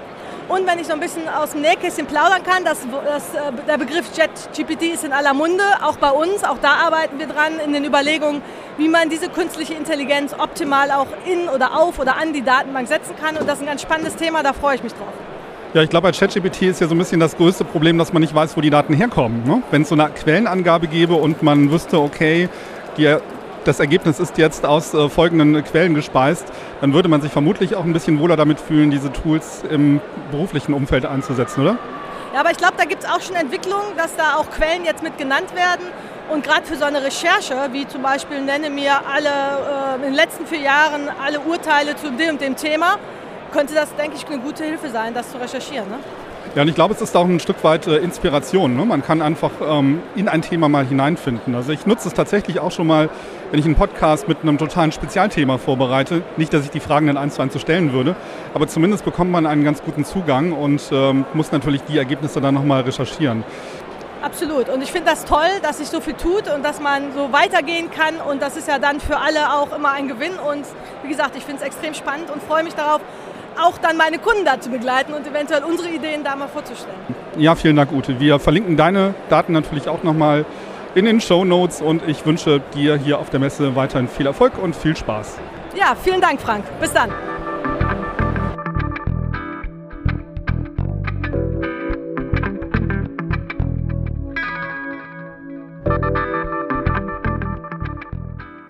Und 0.51 0.67
wenn 0.67 0.79
ich 0.79 0.89
so 0.89 0.93
ein 0.93 1.01
bisschen 1.01 1.27
aus 1.27 1.53
dem 1.53 1.63
Nähkästchen 1.63 2.05
plaudern 2.05 2.43
kann, 2.43 2.67
das, 2.67 2.81
das, 3.03 3.35
äh, 3.35 3.51
der 3.67 3.79
Begriff 3.79 4.15
JetGPT 4.15 4.93
ist 4.93 5.05
in 5.05 5.15
aller 5.15 5.33
Munde, 5.33 5.65
auch 5.83 5.97
bei 5.97 6.11
uns. 6.11 6.45
Auch 6.45 6.59
da 6.61 6.73
arbeiten 6.73 7.19
wir 7.19 7.29
dran 7.29 7.61
in 7.65 7.73
den 7.73 7.87
Überlegungen, 7.87 8.43
wie 8.77 8.91
man 8.91 9.09
diese 9.09 9.31
künstliche 9.31 9.73
Intelligenz 9.73 10.35
optimal 10.39 10.91
auch 10.91 11.07
in 11.25 11.49
oder 11.49 11.79
auf 11.79 11.99
oder 11.99 12.19
an 12.19 12.35
die 12.35 12.43
Datenbank 12.43 12.89
setzen 12.89 13.17
kann. 13.19 13.39
Und 13.39 13.49
das 13.49 13.55
ist 13.55 13.63
ein 13.63 13.69
ganz 13.69 13.81
spannendes 13.81 14.17
Thema, 14.17 14.43
da 14.43 14.53
freue 14.53 14.75
ich 14.75 14.83
mich 14.83 14.93
drauf. 14.93 15.32
Ja, 15.75 15.83
ich 15.83 15.89
glaube, 15.89 16.09
bei 16.09 16.13
ChatGPT 16.13 16.63
ist 16.65 16.83
ja 16.83 16.87
so 16.87 16.95
ein 16.95 16.99
bisschen 16.99 17.19
das 17.19 17.35
größte 17.35 17.65
Problem, 17.65 17.97
dass 17.97 18.13
man 18.13 18.21
nicht 18.21 18.35
weiß, 18.35 18.59
wo 18.59 18.61
die 18.61 18.69
Daten 18.69 18.93
herkommen. 18.93 19.43
Ne? 19.47 19.63
Wenn 19.71 19.83
es 19.83 19.89
so 19.89 19.95
eine 19.95 20.11
Quellenangabe 20.11 20.87
gäbe 20.87 21.15
und 21.15 21.43
man 21.43 21.71
wüsste, 21.71 21.99
okay, 21.99 22.51
die, 22.99 23.17
das 23.65 23.81
Ergebnis 23.81 24.21
ist 24.21 24.37
jetzt 24.37 24.67
aus 24.67 24.93
äh, 24.93 25.09
folgenden 25.09 25.65
Quellen 25.65 25.95
gespeist, 25.95 26.45
dann 26.83 26.93
würde 26.93 27.09
man 27.09 27.23
sich 27.23 27.33
vermutlich 27.33 27.75
auch 27.75 27.85
ein 27.85 27.95
bisschen 27.95 28.21
wohler 28.21 28.37
damit 28.37 28.61
fühlen, 28.61 28.91
diese 28.91 29.11
Tools 29.15 29.63
im 29.71 30.03
beruflichen 30.31 30.75
Umfeld 30.75 31.07
einzusetzen, 31.07 31.63
oder? 31.63 31.79
Ja, 32.35 32.41
aber 32.41 32.51
ich 32.51 32.59
glaube, 32.59 32.75
da 32.77 32.85
gibt 32.85 33.05
es 33.05 33.09
auch 33.09 33.23
schon 33.23 33.37
Entwicklungen, 33.37 33.97
dass 33.97 34.15
da 34.15 34.37
auch 34.37 34.51
Quellen 34.51 34.85
jetzt 34.85 35.03
mit 35.03 35.17
genannt 35.17 35.55
werden. 35.55 35.87
Und 36.31 36.45
gerade 36.45 36.67
für 36.67 36.77
so 36.77 36.85
eine 36.85 37.03
Recherche, 37.03 37.57
wie 37.73 37.89
zum 37.89 38.03
Beispiel 38.03 38.43
nenne 38.43 38.69
mir 38.69 38.93
alle 39.11 39.29
äh, 39.29 39.97
in 39.97 40.03
den 40.03 40.15
letzten 40.15 40.47
vier 40.47 40.61
Jahren 40.61 41.09
alle 41.25 41.41
Urteile 41.41 41.97
zu 41.97 42.11
dem 42.11 42.31
und 42.35 42.43
dem 42.43 42.57
Thema, 42.57 42.99
könnte 43.53 43.75
das, 43.75 43.95
denke 43.97 44.17
ich, 44.17 44.27
eine 44.27 44.39
gute 44.39 44.65
Hilfe 44.65 44.91
sein, 44.91 45.15
das 45.15 45.31
zu 45.31 45.39
recherchieren. 45.39 45.89
Ne? 45.89 45.99
Ja, 46.55 46.63
und 46.63 46.69
ich 46.69 46.75
glaube, 46.75 46.93
es 46.93 47.01
ist 47.01 47.17
auch 47.17 47.25
ein 47.25 47.41
Stück 47.41 47.65
weit 47.65 47.87
äh, 47.87 47.97
Inspiration. 47.97 48.77
Ne? 48.77 48.85
Man 48.85 49.03
kann 49.03 49.23
einfach 49.23 49.53
ähm, 49.67 50.03
in 50.17 50.29
ein 50.29 50.43
Thema 50.43 50.69
mal 50.69 50.85
hineinfinden. 50.85 51.55
Also 51.55 51.73
ich 51.73 51.87
nutze 51.87 52.09
es 52.09 52.15
tatsächlich 52.15 52.61
auch 52.61 52.73
schon 52.73 52.87
mal, 52.87 53.09
wenn 53.51 53.59
ich 53.59 53.65
einen 53.65 53.75
Podcast 53.75 54.29
mit 54.29 54.43
einem 54.43 54.59
totalen 54.59 54.93
Spezialthema 54.93 55.57
vorbereite. 55.57 56.23
Nicht, 56.37 56.53
dass 56.53 56.65
ich 56.65 56.71
die 56.71 56.81
Fragen 56.81 57.07
dann 57.07 57.17
eins 57.17 57.37
zu 57.37 57.43
eins 57.43 57.55
so 57.55 57.59
stellen 57.59 57.93
würde, 57.93 58.17
aber 58.53 58.69
zumindest 58.69 59.05
bekommt 59.05 59.31
man 59.31 59.47
einen 59.47 59.65
ganz 59.65 59.83
guten 59.83 60.05
Zugang 60.05 60.53
und 60.53 60.83
ähm, 60.93 61.25
muss 61.33 61.53
natürlich 61.53 61.83
die 61.85 61.97
Ergebnisse 61.97 62.41
dann 62.41 62.55
nochmal 62.55 62.83
recherchieren. 62.83 63.45
Absolut. 64.23 64.69
Und 64.69 64.83
ich 64.83 64.93
finde 64.93 65.11
das 65.11 65.25
toll, 65.25 65.49
dass 65.63 65.79
sich 65.79 65.89
so 65.89 66.01
viel 66.01 66.15
tut 66.15 66.49
und 66.49 66.63
dass 66.63 66.81
man 66.81 67.13
so 67.13 67.33
weitergehen 67.33 67.91
kann. 67.91 68.17
Und 68.21 68.41
das 68.41 68.57
ist 68.57 68.69
ja 68.69 68.79
dann 68.79 69.01
für 69.01 69.17
alle 69.17 69.53
auch 69.53 69.75
immer 69.75 69.93
ein 69.93 70.07
Gewinn. 70.07 70.35
Und 70.39 70.65
wie 71.03 71.09
gesagt, 71.09 71.37
ich 71.37 71.45
finde 71.45 71.63
es 71.63 71.67
extrem 71.67 71.93
spannend 71.95 72.31
und 72.31 72.41
freue 72.43 72.63
mich 72.63 72.75
darauf, 72.75 73.01
auch 73.61 73.79
dann 73.79 73.97
meine 73.97 74.19
Kunden 74.19 74.45
da 74.45 74.61
zu 74.61 74.71
begleiten 74.71 75.13
und 75.13 75.27
eventuell 75.27 75.65
unsere 75.65 75.89
Ideen 75.89 76.25
da 76.25 76.37
mal 76.37 76.49
vorzustellen. 76.49 76.97
Ja, 77.39 77.55
vielen 77.55 77.77
Dank, 77.77 77.93
Ute. 77.93 78.21
Wir 78.21 78.39
verlinken 78.39 78.77
deine 78.77 79.15
Daten 79.29 79.53
natürlich 79.53 79.89
auch 79.89 80.03
nochmal 80.03 80.45
in 80.95 81.07
den 81.07 81.21
Show 81.21 81.45
Notes 81.45 81.81
und 81.81 82.07
ich 82.07 82.25
wünsche 82.27 82.61
dir 82.75 82.97
hier 82.97 83.19
auf 83.19 83.31
der 83.31 83.41
Messe 83.41 83.75
weiterhin 83.75 84.09
viel 84.09 84.27
Erfolg 84.27 84.59
und 84.59 84.77
viel 84.77 84.97
Spaß. 84.97 85.39
Ja, 85.75 85.97
vielen 86.01 86.21
Dank, 86.21 86.41
Frank. 86.41 86.65
Bis 86.81 86.93
dann. 86.93 87.11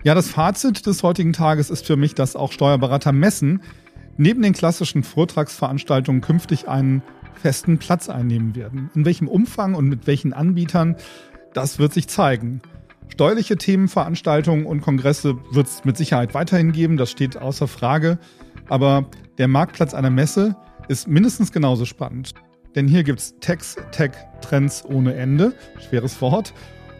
Ja, 0.05 0.15
das 0.15 0.29
Fazit 0.29 0.85
des 0.85 1.01
heutigen 1.01 1.31
Tages 1.31 1.69
ist 1.69 1.85
für 1.85 1.95
mich, 1.95 2.13
dass 2.13 2.35
auch 2.35 2.51
Steuerberater 2.51 3.13
Messen 3.13 3.61
neben 4.17 4.41
den 4.41 4.53
klassischen 4.53 5.03
Vortragsveranstaltungen 5.03 6.21
künftig 6.21 6.67
einen 6.67 7.01
festen 7.35 7.77
Platz 7.77 8.09
einnehmen 8.09 8.55
werden. 8.55 8.89
In 8.95 9.05
welchem 9.05 9.27
Umfang 9.27 9.75
und 9.75 9.87
mit 9.87 10.07
welchen 10.07 10.33
Anbietern, 10.33 10.95
das 11.53 11.79
wird 11.79 11.93
sich 11.93 12.07
zeigen. 12.07 12.61
Steuerliche 13.09 13.57
Themenveranstaltungen 13.57 14.65
und 14.65 14.81
Kongresse 14.81 15.37
wird 15.51 15.67
es 15.67 15.85
mit 15.85 15.97
Sicherheit 15.97 16.33
weiterhin 16.33 16.71
geben, 16.71 16.97
das 16.97 17.11
steht 17.11 17.37
außer 17.37 17.67
Frage. 17.67 18.17
Aber 18.69 19.05
der 19.37 19.47
Marktplatz 19.47 19.93
einer 19.93 20.09
Messe 20.09 20.55
ist 20.87 21.07
mindestens 21.07 21.51
genauso 21.51 21.85
spannend. 21.85 22.33
Denn 22.75 22.87
hier 22.87 23.03
gibt 23.03 23.19
es 23.19 23.35
Techs, 23.39 23.75
Tech, 23.91 24.11
Trends 24.41 24.83
ohne 24.85 25.13
Ende, 25.13 25.53
schweres 25.87 26.21
Wort. 26.21 26.53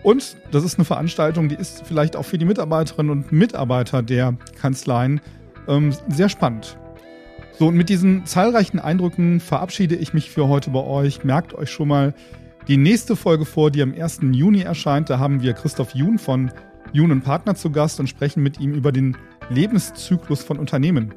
Und 0.04 0.38
das 0.52 0.64
ist 0.64 0.78
eine 0.78 0.86
Veranstaltung, 0.86 1.48
die 1.50 1.56
ist 1.56 1.86
vielleicht 1.86 2.16
auch 2.16 2.26
für 2.26 2.38
die 2.38 2.46
Mitarbeiterinnen 2.46 3.12
und 3.12 3.32
Mitarbeiter 3.32 4.04
der 4.04 4.38
Kanzleien 4.60 5.22
ähm, 5.68 5.96
sehr 6.10 6.30
spannend. 6.30 6.78
So, 7.60 7.68
und 7.68 7.76
mit 7.76 7.90
diesen 7.90 8.26
zahlreichen 8.26 8.80
Eindrücken 8.80 9.40
verabschiede 9.40 9.96
ich 9.96 10.14
mich 10.14 10.32
für 10.32 10.48
heute 10.48 10.72
bei 10.72 10.84
euch. 10.84 11.24
Merkt 11.24 11.54
euch 11.54 11.70
schon 11.70 11.88
mal 11.88 12.16
die 12.68 12.78
nächste 12.78 13.16
Folge 13.16 13.46
vor, 13.46 13.70
die 13.70 13.84
am 13.84 13.94
1. 13.94 14.22
Juni 14.32 14.62
erscheint. 14.62 15.12
Da 15.12 15.20
haben 15.20 15.44
wir 15.44 15.54
Christoph 15.54 15.94
Jun 15.94 16.18
von 16.18 16.52
Jun 16.94 17.22
Partner 17.22 17.54
zu 17.54 17.72
Gast 17.72 18.00
und 18.00 18.08
sprechen 18.08 18.42
mit 18.42 18.60
ihm 18.60 18.74
über 18.74 18.92
den 18.92 19.16
Lebenszyklus 19.50 20.44
von 20.44 20.58
Unternehmen. 20.58 21.14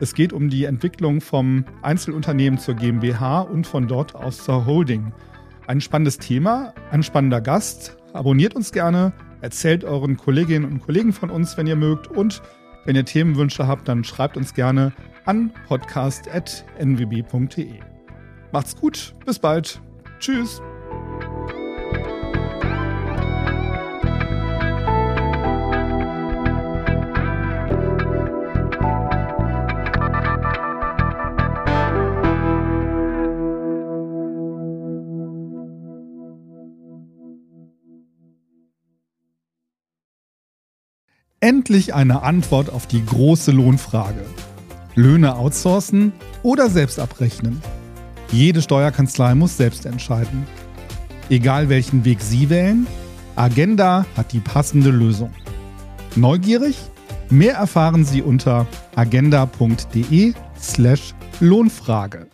Es 0.00 0.14
geht 0.14 0.32
um 0.32 0.50
die 0.50 0.64
Entwicklung 0.64 1.20
vom 1.20 1.64
Einzelunternehmen 1.82 2.60
zur 2.60 2.74
GmbH 2.74 3.40
und 3.40 3.66
von 3.66 3.88
dort 3.88 4.14
aus 4.14 4.44
zur 4.44 4.66
Holding. 4.66 5.12
Ein 5.66 5.80
spannendes 5.80 6.18
Thema, 6.18 6.74
ein 6.92 7.02
spannender 7.02 7.40
Gast. 7.40 7.96
Abonniert 8.12 8.54
uns 8.54 8.72
gerne, 8.72 9.12
erzählt 9.40 9.84
euren 9.84 10.16
Kolleginnen 10.16 10.64
und 10.64 10.80
Kollegen 10.80 11.12
von 11.12 11.30
uns, 11.30 11.56
wenn 11.56 11.66
ihr 11.66 11.76
mögt. 11.76 12.06
Und 12.08 12.40
wenn 12.84 12.94
ihr 12.94 13.04
Themenwünsche 13.04 13.66
habt, 13.66 13.88
dann 13.88 14.04
schreibt 14.04 14.36
uns 14.36 14.54
gerne 14.54 14.92
an 15.24 15.52
podcast.nwb.de. 15.68 17.80
Macht's 18.52 18.76
gut, 18.76 19.14
bis 19.24 19.38
bald. 19.38 19.80
Tschüss. 20.18 20.60
Endlich 41.40 41.92
eine 41.92 42.22
Antwort 42.22 42.70
auf 42.70 42.86
die 42.86 43.04
große 43.04 43.50
Lohnfrage. 43.50 44.24
Löhne 44.94 45.36
outsourcen 45.36 46.12
oder 46.42 46.68
selbst 46.68 46.98
abrechnen? 46.98 47.62
Jede 48.30 48.60
Steuerkanzlei 48.62 49.34
muss 49.34 49.56
selbst 49.56 49.86
entscheiden. 49.86 50.46
Egal 51.30 51.68
welchen 51.68 52.04
Weg 52.04 52.20
Sie 52.20 52.50
wählen, 52.50 52.86
Agenda 53.36 54.04
hat 54.16 54.32
die 54.32 54.40
passende 54.40 54.90
Lösung. 54.90 55.30
Neugierig? 56.16 56.76
Mehr 57.30 57.54
erfahren 57.54 58.04
Sie 58.04 58.20
unter 58.20 58.66
agenda.de/slash 58.94 61.14
Lohnfrage. 61.40 62.26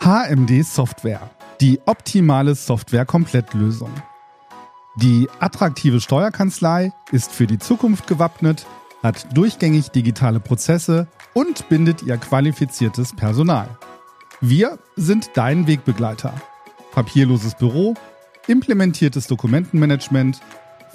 HMD 0.00 0.64
Software. 0.64 1.30
Die 1.60 1.80
optimale 1.86 2.54
Software-Komplettlösung. 2.54 3.90
Die 5.00 5.28
attraktive 5.40 6.00
Steuerkanzlei 6.00 6.92
ist 7.10 7.32
für 7.32 7.48
die 7.48 7.58
Zukunft 7.58 8.06
gewappnet 8.06 8.64
hat 9.02 9.36
durchgängig 9.36 9.90
digitale 9.90 10.40
Prozesse 10.40 11.06
und 11.34 11.68
bindet 11.68 12.02
ihr 12.02 12.16
qualifiziertes 12.16 13.14
Personal. 13.14 13.68
Wir 14.40 14.78
sind 14.96 15.30
dein 15.34 15.66
Wegbegleiter. 15.66 16.32
Papierloses 16.92 17.54
Büro, 17.54 17.92
implementiertes 18.46 19.26
Dokumentenmanagement, 19.26 20.40